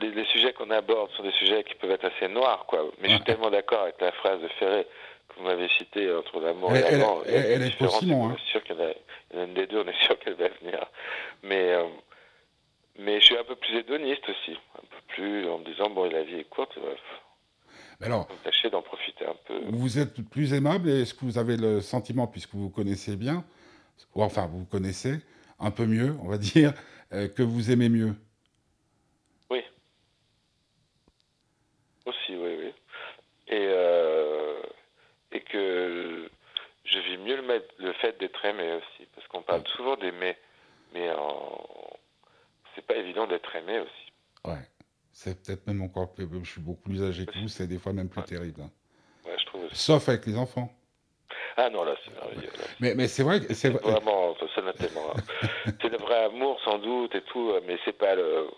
les, 0.00 0.10
les 0.10 0.24
sujets 0.26 0.52
qu'on 0.52 0.70
aborde 0.70 1.10
sont 1.12 1.22
des 1.22 1.32
sujets 1.32 1.64
qui 1.64 1.74
peuvent 1.74 1.90
être 1.90 2.04
assez 2.04 2.28
noirs, 2.28 2.64
quoi. 2.66 2.84
Mais 3.00 3.08
je 3.08 3.14
suis 3.14 3.24
tellement 3.24 3.50
d'accord 3.50 3.82
avec 3.82 4.00
la 4.00 4.12
phrase 4.12 4.40
de 4.42 4.48
Ferré 4.58 4.86
que 5.28 5.34
vous 5.36 5.42
m'avez 5.44 5.68
citée 5.78 6.12
entre 6.14 6.40
l'amour 6.40 6.74
et 6.74 6.80
elle- 6.80 6.98
l'amant. 7.00 7.22
elle- 7.26 7.34
elle 7.46 7.62
est 7.62 7.70
Simon, 8.00 8.22
On 8.24 8.28
hein. 8.30 8.36
est 8.36 8.50
sûr 8.50 8.62
a, 8.80 9.42
une 9.44 9.54
des 9.54 9.66
deux, 9.66 9.80
on 9.82 9.88
est 9.88 10.02
sûr 10.04 10.18
qu'elle 10.20 10.34
va 10.34 10.48
venir. 10.48 10.84
Mais 11.42 11.72
euh, 11.72 11.86
mais 12.98 13.20
je 13.20 13.24
suis 13.26 13.36
un 13.36 13.44
peu 13.44 13.56
plus 13.56 13.76
hédoniste 13.78 14.28
aussi, 14.28 14.52
un 14.76 14.82
peu 14.82 15.00
plus 15.08 15.48
en 15.48 15.58
me 15.58 15.64
disant 15.64 15.90
bon, 15.90 16.04
la 16.10 16.22
vie 16.22 16.36
est 16.40 16.48
courte. 16.48 16.76
euh, 16.78 16.94
Mais 18.00 18.06
alors, 18.06 18.28
faut 18.28 18.34
tâcher 18.44 18.70
d'en 18.70 18.82
profiter 18.82 19.26
un 19.26 19.34
peu. 19.46 19.60
vous 19.70 19.98
êtes 19.98 20.22
plus 20.28 20.52
aimable 20.52 20.88
et 20.88 21.02
est-ce 21.02 21.14
que 21.14 21.24
vous 21.24 21.38
avez 21.38 21.56
le 21.56 21.80
sentiment, 21.80 22.26
puisque 22.26 22.54
vous 22.54 22.64
vous 22.64 22.70
connaissez 22.70 23.16
bien, 23.16 23.44
ou 24.14 24.22
enfin 24.22 24.46
vous 24.46 24.60
vous 24.60 24.64
connaissez 24.66 25.20
un 25.58 25.70
peu 25.70 25.86
mieux, 25.86 26.16
on 26.22 26.28
va 26.28 26.38
dire, 26.38 26.72
euh, 27.12 27.28
que 27.28 27.42
vous 27.42 27.70
aimez 27.70 27.88
mieux? 27.88 28.14
Oui. 29.50 29.62
Aussi, 32.06 32.36
oui, 32.36 32.56
oui. 32.60 32.72
Et, 33.48 33.56
euh, 33.68 34.22
et 34.22 34.23
que 35.54 36.28
je 36.84 36.98
vis 36.98 37.16
mieux 37.18 37.36
le, 37.78 37.92
fait 37.94 38.18
d'être 38.18 38.44
aimé 38.44 38.74
aussi. 38.74 39.06
Parce 39.14 39.26
qu'on 39.28 39.42
parle 39.42 39.62
souvent 39.76 39.96
d'aimer, 39.96 40.36
mais 40.92 41.10
en... 41.12 41.96
c'est 42.74 42.86
pas 42.86 42.94
évident 42.96 43.26
d'être 43.26 43.54
aimé 43.56 43.80
aussi. 43.80 44.12
Ouais. 44.44 44.62
C'est 45.12 45.40
peut-être 45.42 45.66
même 45.66 45.82
encore 45.82 46.12
plus. 46.12 46.26
Je 46.42 46.50
suis 46.50 46.60
beaucoup 46.60 46.82
plus 46.82 47.02
âgé 47.02 47.24
que 47.24 47.38
vous, 47.38 47.48
c'est 47.48 47.68
des 47.68 47.78
fois 47.78 47.92
même 47.92 48.08
plus 48.08 48.20
Ouais. 48.20 48.26
terrible. 48.26 48.62
hein. 48.62 48.70
Ouais, 49.24 49.36
je 49.38 49.46
trouve 49.46 49.64
aussi. 49.64 49.76
Sauf 49.76 50.08
avec 50.08 50.26
les 50.26 50.36
enfants. 50.36 50.70
Ah 51.56 51.70
non, 51.70 51.84
là, 51.84 51.94
c'est 52.04 52.12
merveilleux. 52.12 52.50
là. 52.58 52.64
Mais, 52.80 52.94
mais 52.96 53.06
c'est 53.06 53.22
vrai 53.22 53.40
que 53.40 53.46
c'est 53.54 53.54
C'est 53.54 53.70
vrai. 53.70 53.92
vraiment, 53.92 54.34
tellement. 54.34 55.14
c'est 55.80 55.88
le 55.88 55.98
vrai 55.98 56.24
amour 56.24 56.60
sans 56.64 56.78
doute 56.78 57.14
et 57.14 57.22
tout, 57.22 57.52
mais 57.66 57.78
c'est 57.84 57.96
pas 57.96 58.14
le. 58.16 58.48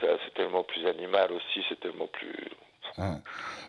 C'est 0.00 0.32
tellement 0.34 0.64
plus 0.64 0.86
animal 0.86 1.30
aussi, 1.32 1.62
c'est 1.68 1.78
tellement 1.78 2.06
plus. 2.06 2.34
Hein. 2.98 3.20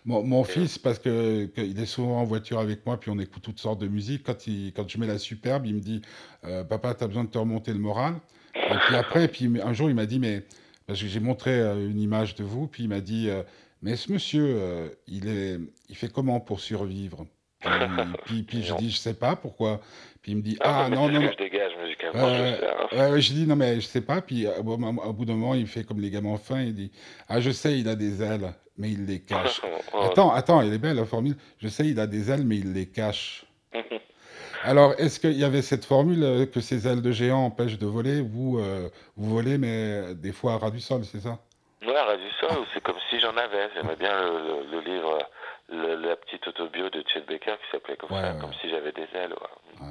Mon, 0.05 0.23
mon 0.23 0.43
fils, 0.43 0.77
parce 0.79 0.99
que, 0.99 1.45
que 1.45 1.61
il 1.61 1.79
est 1.79 1.85
souvent 1.85 2.19
en 2.21 2.23
voiture 2.23 2.59
avec 2.59 2.85
moi, 2.85 2.99
puis 2.99 3.11
on 3.11 3.19
écoute 3.19 3.43
toutes 3.43 3.59
sortes 3.59 3.79
de 3.79 3.87
musique. 3.87 4.23
Quand, 4.23 4.47
il, 4.47 4.73
quand 4.73 4.87
je 4.87 4.97
mets 4.97 5.07
la 5.07 5.19
superbe, 5.19 5.65
il 5.65 5.75
me 5.75 5.79
dit 5.79 6.01
euh, 6.43 6.63
Papa, 6.63 6.95
tu 6.95 7.03
as 7.03 7.07
besoin 7.07 7.23
de 7.23 7.29
te 7.29 7.37
remonter 7.37 7.73
le 7.73 7.79
moral. 7.79 8.15
Et 8.55 8.77
puis 8.87 8.95
après, 8.95 9.27
puis 9.27 9.49
un 9.61 9.73
jour, 9.73 9.89
il 9.89 9.95
m'a 9.95 10.05
dit 10.05 10.19
Mais. 10.19 10.43
Parce 10.87 10.99
que 10.99 11.07
j'ai 11.07 11.19
montré 11.19 11.51
euh, 11.51 11.89
une 11.89 12.01
image 12.01 12.35
de 12.35 12.43
vous, 12.43 12.67
puis 12.67 12.83
il 12.83 12.89
m'a 12.89 12.99
dit 12.99 13.29
euh, 13.29 13.43
Mais 13.81 13.95
ce 13.95 14.11
monsieur, 14.11 14.43
euh, 14.45 14.89
il, 15.07 15.29
est, 15.29 15.57
il 15.87 15.95
fait 15.95 16.11
comment 16.11 16.39
pour 16.41 16.59
survivre? 16.59 17.25
Puis, 17.61 17.69
puis, 18.25 18.43
puis 18.43 18.63
je 18.63 18.73
dis 18.75 18.89
Je 18.89 18.97
sais 18.97 19.13
pas 19.13 19.35
pourquoi. 19.35 19.79
Puis 20.21 20.33
il 20.33 20.37
me 20.37 20.41
dit 20.41 20.57
Ah, 20.59 20.85
Ah 20.85 20.89
non, 20.89 21.07
non, 21.07 21.21
je 21.31 21.37
dégage 21.37 21.71
musicalement, 21.81 22.25
Ouais, 22.25 22.59
je 22.91 22.97
ouais, 22.97 23.21
j'ai 23.21 23.33
dit 23.35 23.47
non 23.47 23.55
mais 23.55 23.75
je 23.75 23.85
sais 23.85 24.01
pas. 24.01 24.21
Puis 24.21 24.45
euh, 24.45 24.57
au 24.59 25.13
bout 25.13 25.25
d'un 25.25 25.35
moment, 25.35 25.53
il 25.53 25.67
fait 25.67 25.83
comme 25.83 26.01
les 26.01 26.09
gamins 26.09 26.37
fins. 26.37 26.61
Il 26.61 26.75
dit 26.75 26.91
ah 27.29 27.39
je 27.39 27.51
sais, 27.51 27.79
il 27.79 27.87
a 27.87 27.95
des 27.95 28.21
ailes, 28.21 28.53
mais 28.77 28.89
il 28.91 29.05
les 29.05 29.19
cache. 29.25 29.61
Attends, 29.93 30.31
attends, 30.31 30.61
elle 30.61 30.73
est 30.73 30.77
belle 30.77 30.95
la 30.97 31.05
formule. 31.05 31.35
Je 31.59 31.67
sais, 31.67 31.85
il 31.87 31.99
a 31.99 32.07
des 32.07 32.31
ailes, 32.31 32.45
mais 32.45 32.57
il 32.57 32.73
les 32.73 32.87
cache. 32.87 33.45
Alors, 34.63 34.93
est-ce 34.99 35.19
qu'il 35.19 35.33
y 35.39 35.43
avait 35.43 35.61
cette 35.63 35.85
formule 35.85 36.23
euh, 36.23 36.45
que 36.45 36.59
ces 36.61 36.87
ailes 36.87 37.01
de 37.01 37.11
géant 37.11 37.45
empêchent 37.45 37.79
de 37.79 37.87
voler 37.87 38.21
Vous, 38.21 38.59
euh, 38.59 38.89
vous 39.17 39.29
volez, 39.33 39.57
mais 39.57 40.13
des 40.15 40.31
fois 40.31 40.53
à 40.53 40.57
ras 40.57 40.69
du 40.71 40.79
sol, 40.79 41.03
c'est 41.03 41.19
ça? 41.21 41.39
Ouais, 41.81 41.99
ras 41.99 42.17
du 42.17 42.29
sol, 42.39 42.59
ou 42.59 42.65
c'est 42.73 42.83
comme 42.83 42.97
si 43.09 43.19
j'en 43.19 43.35
avais. 43.37 43.69
J'aimais 43.73 43.95
bien 43.95 44.21
le, 44.21 44.37
le- 44.63 44.71
le 44.71 44.81
livre, 44.81 45.17
le- 45.69 45.95
la 45.95 46.15
petite 46.15 46.47
autobio 46.47 46.89
de 46.91 47.03
Chet 47.11 47.21
Baker 47.21 47.55
qui 47.57 47.71
s'appelait 47.71 47.97
comme 47.97 48.11
Ouais, 48.11 48.21
ça, 48.21 48.33
ouais. 48.33 48.39
comme 48.39 48.53
si 48.61 48.69
j'avais 48.69 48.91
des 48.91 49.07
ailes. 49.15 49.33
ouais. 49.33 49.87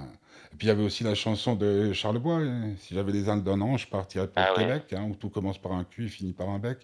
Puis 0.60 0.66
il 0.66 0.68
y 0.68 0.72
avait 0.72 0.84
aussi 0.84 1.04
la 1.04 1.14
chanson 1.14 1.56
de 1.56 1.94
Charlebois, 1.94 2.34
hein, 2.40 2.74
Si 2.76 2.92
j'avais 2.94 3.12
les 3.12 3.30
ailes 3.30 3.42
d'un 3.42 3.62
ange, 3.62 3.84
je 3.84 3.88
partirais 3.88 4.26
pour 4.26 4.36
Ah 4.36 4.50
le 4.54 4.58
oui. 4.58 4.66
Québec, 4.66 4.92
hein, 4.92 5.06
où 5.10 5.14
tout 5.14 5.30
commence 5.30 5.56
par 5.56 5.72
un 5.72 5.84
cul 5.84 6.04
et 6.04 6.08
finit 6.10 6.34
par 6.34 6.50
un 6.50 6.58
bec. 6.58 6.80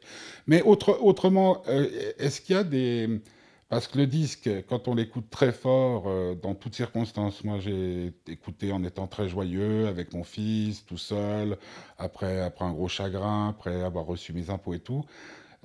Mais 0.47 0.63
autre, 0.63 0.99
autrement, 1.03 1.63
euh, 1.69 1.87
est-ce 2.19 2.41
qu'il 2.41 2.57
y 2.57 2.59
a 2.59 2.65
des... 2.65 3.21
Parce 3.69 3.87
que 3.87 3.99
le 3.99 4.07
disque, 4.07 4.49
quand 4.67 4.89
on 4.89 4.95
l'écoute 4.95 5.29
très 5.29 5.53
fort, 5.53 6.05
euh, 6.07 6.35
dans 6.35 6.55
toutes 6.55 6.75
circonstances, 6.75 7.45
moi 7.45 7.59
j'ai 7.59 8.15
écouté 8.27 8.73
en 8.73 8.83
étant 8.83 9.09
très 9.09 9.29
joyeux, 9.29 9.89
avec 9.89 10.15
mon 10.15 10.25
fils, 10.25 10.87
tout 10.87 10.97
seul, 10.97 11.59
après, 11.99 12.41
après 12.41 12.65
un 12.65 12.73
gros 12.73 12.89
chagrin, 12.89 13.51
après 13.51 13.83
avoir 13.83 14.07
reçu 14.07 14.33
mes 14.33 14.49
impôts 14.49 14.73
et 14.73 14.81
tout. 14.81 15.05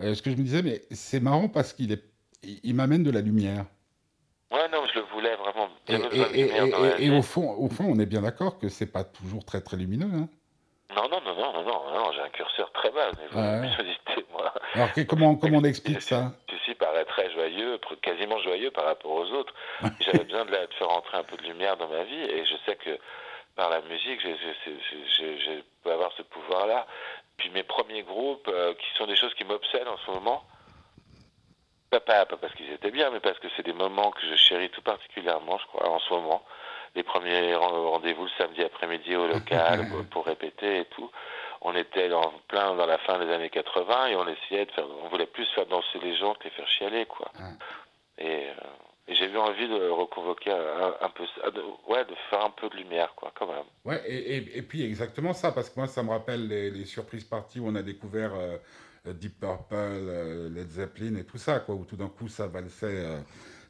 Euh, 0.01 0.15
ce 0.15 0.22
que 0.22 0.32
je 0.32 0.36
me 0.36 0.44
disais, 0.44 0.63
mais 0.63 0.82
c'est 0.91 1.22
marrant 1.22 1.48
parce 1.48 1.72
qu'il 1.72 1.94
est, 1.94 2.03
il, 2.44 2.60
il 2.62 2.75
m'amène 2.75 3.03
de 3.03 3.12
la 3.12 3.22
lumière. 3.22 3.68
Ouais, 4.51 4.68
non, 4.70 4.80
je 4.94 5.00
le 5.00 5.06
voulais 5.13 5.34
vraiment. 5.38 5.61
Et, 7.00 7.10
au 7.12 7.21
fond, 7.21 7.51
au 7.57 7.69
fond, 7.69 7.86
on 7.89 8.00
est 8.00 8.05
bien 8.05 8.21
d'accord 8.21 8.57
que 8.60 8.69
c'est 8.69 8.91
pas 8.91 9.03
toujours 9.03 9.43
très 9.45 9.62
très 9.62 9.77
lumineux. 9.77 10.10
Hein. 10.13 10.27
Non, 10.95 11.07
non, 11.10 11.21
non, 11.24 11.36
non, 11.36 11.53
non, 11.53 11.63
non, 11.63 11.93
non, 11.93 12.12
j'ai 12.13 12.21
un 12.21 12.29
curseur 12.29 12.71
très 12.74 12.91
bas 12.91 13.10
niveau 13.21 13.39
Ouais. 13.39 14.24
moi. 14.31 14.53
Alors 14.74 14.89
comment, 15.07 15.36
comment 15.36 15.60
on 15.60 15.63
explique 15.74 16.01
ça 16.01 16.33
Ceci 16.50 16.75
paraît 16.75 17.05
très 17.05 17.31
joyeux, 17.31 17.79
quasiment 18.01 18.39
joyeux 18.39 18.71
par 18.71 18.86
rapport 18.86 19.12
aux 19.12 19.29
autres. 19.31 19.53
J'avais 20.01 20.24
besoin 20.25 20.45
de, 20.45 20.51
la- 20.51 20.67
de 20.67 20.74
faire 20.74 20.89
entrer 20.89 21.17
un 21.17 21.24
peu 21.24 21.38
de 21.38 21.43
lumière 21.43 21.77
dans 21.77 21.88
ma 21.88 22.03
vie 22.03 22.21
et 22.21 22.43
je 22.45 22.55
sais 22.65 22.75
que 22.75 22.98
par 23.55 23.69
la 23.69 23.81
musique, 23.81 24.19
je 24.21 25.62
peux 25.83 25.91
avoir 25.91 26.12
ce 26.17 26.21
pouvoir-là. 26.24 26.86
Puis 27.38 27.50
mes 27.51 27.63
premiers 27.63 28.03
groupes, 28.03 28.48
euh, 28.50 28.74
qui 28.74 28.86
sont 28.98 29.07
des 29.07 29.15
choses 29.15 29.33
qui 29.36 29.43
m'obsèdent 29.45 29.88
en 29.88 29.98
ce 30.05 30.12
moment, 30.12 30.43
pas, 31.91 32.00
pas, 32.00 32.25
pas 32.25 32.38
parce 32.38 32.53
qu'ils 32.55 32.71
étaient 32.71 32.89
bien, 32.91 33.12
mais 33.12 33.19
parce 33.19 33.38
que 33.39 33.48
c'est 33.55 33.65
des 33.65 33.74
moments 33.74 34.12
que 34.12 34.21
je 34.25 34.36
chéris 34.36 34.69
tout 34.69 34.81
particulièrement, 34.81 35.57
je 35.60 35.65
crois, 35.67 35.89
en 35.89 36.00
ce 36.00 36.12
moment. 36.13 36.43
Les 36.95 37.03
premiers 37.03 37.53
ren- 37.55 37.89
rendez-vous 37.91 38.24
le 38.24 38.29
samedi 38.38 38.63
après-midi 38.63 39.15
au 39.15 39.27
local 39.27 39.86
pour- 40.12 40.25
répéter 40.25 40.79
et 40.79 40.86
tout. 40.86 41.10
On 41.62 41.75
était 41.75 42.12
en 42.13 42.31
plein 42.48 42.75
dans 42.75 42.86
la 42.86 42.98
fin 43.00 43.19
des 43.24 43.31
années 43.31 43.50
80 43.50 44.07
et 44.07 44.15
on 44.15 44.27
essayait 44.27 44.65
de 44.65 44.71
faire, 44.71 44.86
on 45.03 45.10
voulait 45.10 45.25
plus 45.27 45.45
faire 45.53 45.65
danser 45.67 46.00
les 46.01 46.15
gens 46.15 46.33
que 46.36 46.45
les 46.45 46.50
faire 46.51 46.67
chialer, 46.67 47.05
quoi. 47.05 47.27
Et, 48.17 48.48
euh, 48.48 48.53
et 49.07 49.15
j'ai 49.15 49.25
eu 49.29 49.38
envie 49.38 49.67
de 49.67 49.89
reconvoquer 49.89 50.51
un, 50.51 50.95
un 51.01 51.10
peu, 51.10 51.24
ça, 51.36 51.51
de, 51.51 51.62
ouais, 51.88 52.05
de 52.05 52.15
faire 52.29 52.45
un 52.45 52.50
peu 52.51 52.69
de 52.69 52.77
lumière, 52.77 53.13
quoi, 53.15 53.31
quand 53.38 53.48
même. 53.48 53.65
Ouais, 53.86 54.01
et, 54.07 54.38
et- 54.38 54.57
et 54.57 54.62
puis 54.62 54.83
exactement 54.83 55.33
ça, 55.33 55.51
parce 55.51 55.69
que 55.69 55.79
moi 55.79 55.88
ça 55.88 56.01
me 56.03 56.10
rappelle 56.12 56.48
les, 56.48 56.71
les 56.71 56.86
surprises 56.86 57.25
parties 57.25 57.60
où 57.60 57.67
on 57.67 57.75
a 57.75 57.81
découvert 57.83 58.31
euh, 58.36 58.57
Deep 59.05 59.39
Purple, 59.39 59.74
euh, 59.74 60.50
Led 60.50 60.70
Zeppelin 60.70 61.15
et 61.15 61.24
tout 61.24 61.38
ça, 61.38 61.60
quoi, 61.60 61.75
où 61.75 61.86
tout 61.86 61.96
d'un 61.96 62.08
coup 62.08 62.27
ça 62.27 62.48
valsait, 62.48 63.05
euh, 63.05 63.20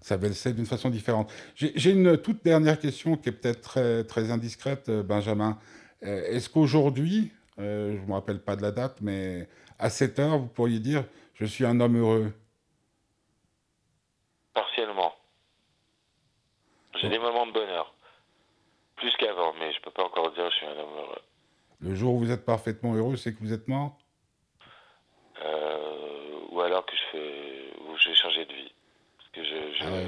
ça 0.02 0.18
valsait 0.18 0.52
d'une 0.52 0.66
façon 0.66 0.90
différente. 0.90 1.32
J'ai 1.56 1.92
une 1.92 2.18
toute 2.18 2.44
dernière 2.44 2.78
question 2.78 3.16
qui 3.16 3.30
est 3.30 3.32
peut-être 3.32 3.62
très, 3.62 4.04
très 4.04 4.30
indiscrète, 4.30 4.90
euh, 4.90 5.04
Benjamin. 5.04 5.58
Euh, 6.04 6.24
Est-ce 6.26 6.50
qu'aujourd'hui, 6.50 7.32
euh, 7.60 7.96
je 7.96 8.02
ne 8.02 8.08
me 8.08 8.14
rappelle 8.14 8.42
pas 8.42 8.58
de 8.58 8.62
la 8.62 8.72
date, 8.72 8.98
mais 9.02 9.48
à 9.80 9.90
cette 9.90 10.20
heure, 10.20 10.38
vous 10.38 10.48
pourriez 10.48 10.80
dire 10.80 11.06
je 11.36 11.46
suis 11.46 11.66
un 11.66 11.80
homme 11.80 11.98
heureux? 11.98 12.34
Partiellement. 14.54 15.14
J'ai 17.00 17.10
des 17.10 17.20
moments 17.20 17.48
de 17.48 17.54
bonheur. 17.54 17.96
Plus 18.98 19.16
qu'avant, 19.18 19.54
mais 19.58 19.72
je 19.74 19.82
peux 19.82 19.92
pas 19.92 20.04
encore 20.04 20.34
dire 20.34 20.50
je 20.52 20.56
suis 20.58 20.66
un 20.66 20.78
homme 20.78 20.98
heureux. 20.98 21.22
Le 21.80 21.96
jour 21.96 22.16
où 22.16 22.20
vous 22.20 22.32
êtes 22.32 22.46
parfaitement 22.46 22.94
heureux, 22.94 23.16
c'est 23.16 23.34
que 23.34 23.40
vous 23.40 23.54
êtes 23.54 23.68
mort? 23.68 23.98
Fais, 27.12 27.74
ou 27.88 27.98
j'ai 27.98 28.14
changé 28.16 28.46
de 28.46 28.54
vie. 28.54 28.72
Parce 29.18 29.30
que 29.32 29.44
je, 29.44 29.78
je, 29.78 29.84
Ah 29.86 29.92
ouais. 29.92 30.08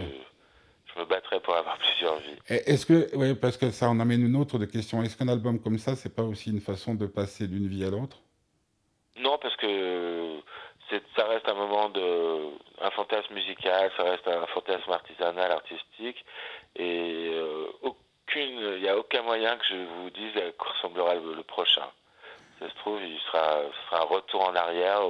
je 0.94 1.00
me 1.00 1.06
battrai 1.06 1.40
pour 1.40 1.56
avoir 1.56 1.78
plusieurs 1.86 2.18
vies. 2.20 2.38
Est-ce 2.48 2.86
que, 2.86 3.10
oui, 3.16 3.34
parce 3.36 3.58
que 3.58 3.72
ça 3.72 3.90
en 3.90 4.00
amène 4.00 4.26
une 4.26 4.36
autre 4.36 4.58
de 4.58 4.66
question. 4.66 5.02
Est-ce 5.04 5.18
qu'un 5.18 5.28
album 5.28 5.60
comme 5.60 5.78
ça, 5.78 5.96
c'est 5.96 6.16
pas 6.16 6.24
aussi 6.24 6.50
une 6.52 6.62
façon 6.62 6.96
de 6.96 7.06
passer 7.08 7.48
d'une 7.48 7.68
vie 7.68 7.84
à 7.86 7.90
l'autre? 7.90 8.18
Non, 9.18 9.38
parce 9.42 9.56
que 9.58 10.40
ça 11.16 11.26
reste 11.28 11.48
un 11.48 11.54
moment 11.54 11.90
de, 11.90 12.50
un 12.82 12.92
fantasme 12.92 13.34
musical, 13.34 13.92
ça 13.98 14.04
reste 14.04 14.28
un 14.28 14.46
fantasme 14.48 14.92
artisanal, 14.92 15.52
artistique, 15.52 16.24
et 16.76 17.30
euh, 17.34 17.68
aucune, 17.82 18.60
il 18.76 18.82
n'y 18.82 18.90
a 18.90 18.98
aucun 18.98 19.22
moyen 19.24 19.56
que 19.58 19.66
je 19.70 19.76
vous 19.76 20.10
dise 20.10 20.36
à 20.38 20.52
quoi 20.52 20.72
ressemblera 20.72 21.16
le, 21.16 21.36
le 21.36 21.44
prochain. 21.44 21.88
Ça 22.60 22.70
se 22.70 22.76
trouve, 22.76 23.00
il 23.02 23.20
sera, 23.22 23.62
ce 23.72 23.90
sera 23.90 24.02
un 24.04 24.06
retour 24.06 24.42
en 24.48 24.56
arrière, 24.56 25.02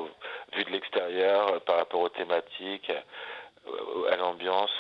vu 0.56 0.64
de 0.64 0.70
l'extérieur, 0.70 1.48
euh, 1.54 1.60
par 1.60 1.78
rapport 1.78 2.02
aux 2.02 2.10
thématiques, 2.10 2.92
euh, 3.68 4.12
à 4.12 4.16
l'ambiance. 4.18 4.72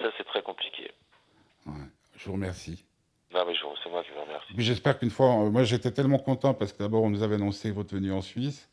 Ça, 0.00 0.08
c'est 0.16 0.24
très 0.26 0.42
compliqué. 0.42 0.90
Ouais, 1.66 1.72
je 2.16 2.26
vous 2.26 2.32
remercie. 2.32 2.84
Non, 3.32 3.44
mais 3.46 3.52
c'est 3.84 3.90
moi 3.90 4.02
qui 4.02 4.10
vous 4.14 4.22
remercie. 4.22 4.52
J'espère 4.58 4.98
qu'une 4.98 5.10
fois, 5.10 5.26
euh, 5.28 5.50
moi 5.50 5.62
j'étais 5.64 5.90
tellement 5.92 6.18
content 6.18 6.52
parce 6.52 6.72
que 6.72 6.78
d'abord 6.82 7.02
on 7.04 7.10
nous 7.10 7.22
avait 7.22 7.36
annoncé 7.36 7.70
votre 7.70 7.94
venue 7.94 8.12
en 8.12 8.22
Suisse. 8.22 8.68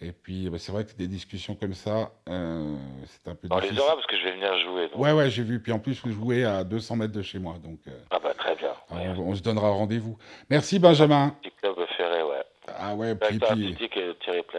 Et 0.00 0.12
puis 0.12 0.48
bah, 0.48 0.58
c'est 0.58 0.72
vrai 0.72 0.84
que 0.84 0.92
des 0.94 1.06
discussions 1.08 1.54
comme 1.54 1.74
ça, 1.74 2.10
euh, 2.28 2.74
c'est 3.06 3.28
un 3.30 3.34
peu 3.34 3.48
On 3.50 3.56
les 3.56 3.62
difficile. 3.62 3.80
aura 3.82 3.94
parce 3.94 4.06
que 4.06 4.16
je 4.16 4.24
vais 4.24 4.32
venir 4.32 4.56
jouer. 4.60 4.88
donc. 4.88 4.98
Ouais, 4.98 5.12
ouais, 5.12 5.30
j'ai 5.30 5.42
vu. 5.44 5.60
Puis 5.60 5.70
en 5.72 5.78
plus, 5.78 6.00
vous 6.04 6.12
jouez 6.12 6.44
à 6.44 6.64
200 6.64 6.96
mètres 6.96 7.12
de 7.12 7.22
chez 7.22 7.38
moi. 7.38 7.54
Donc 7.62 7.78
euh, 7.88 7.98
Ah 8.10 8.18
bah 8.18 8.32
très 8.34 8.54
bien. 8.56 8.72
on, 8.90 8.96
Ouais. 8.96 9.08
on 9.18 9.34
se 9.34 9.42
donnera 9.42 9.70
rendez-vous. 9.70 10.16
Merci 10.50 10.78
Benjamin. 10.78 11.36
Petit 11.42 11.52
club 11.60 11.76
Ferré, 11.96 12.22
ouais. 12.22 12.42
Ah 12.76 12.94
ouais, 12.94 13.14
puis, 13.14 13.38
puis- 13.38 13.74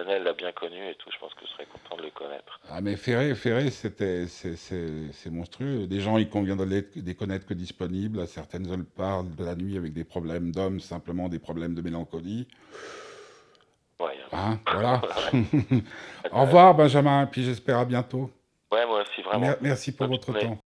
Planel 0.04 0.24
l'a 0.24 0.34
bien 0.34 0.52
connu 0.52 0.78
et 0.90 0.96
tout. 0.96 1.10
Je 1.14 1.20
pense 1.20 1.34
que 1.34 1.42
je 1.46 1.52
serais 1.52 1.66
content 1.66 1.98
de 1.98 2.04
le 2.04 2.12
connaître. 2.12 2.60
Ah 2.70 2.80
mais 2.82 2.96
Ferré, 2.96 3.36
Ferré, 3.36 3.70
c'était, 3.70 4.28
c'est, 4.28 4.56
c'est, 4.56 5.12
c'est 5.12 5.30
monstrueux. 5.30 5.88
Des 5.88 6.00
gens, 6.00 6.18
il 6.18 6.30
convient 6.30 6.56
de 6.56 6.64
les, 6.64 6.84
de 6.84 7.06
les 7.06 7.16
connaître 7.16 7.46
que 7.46 7.54
disponibles. 7.54 8.26
Certaines 8.28 8.72
elles 8.72 8.86
parlent 8.86 9.36
de 9.36 9.44
la 9.44 9.56
nuit 9.56 9.76
avec 9.78 9.94
des 9.94 10.06
problèmes 10.06 10.52
d'hommes, 10.52 10.80
simplement 10.80 11.28
des 11.28 11.40
problèmes 11.40 11.76
de 11.76 11.82
mélancolie. 11.82 12.48
Ouais, 14.00 14.18
hein. 14.32 14.60
Voilà. 14.66 15.02
Au 16.32 16.42
revoir 16.44 16.76
Benjamin, 16.76 17.26
puis 17.26 17.44
j'espère 17.44 17.80
à 17.80 17.86
bientôt. 17.86 18.32
ouais 18.72 18.86
moi 18.86 19.02
aussi, 19.02 19.22
vraiment. 19.22 19.42
Mer- 19.42 19.58
Merci 19.62 19.92
pour 19.92 20.08
votre 20.08 20.32
temps. 20.34 20.58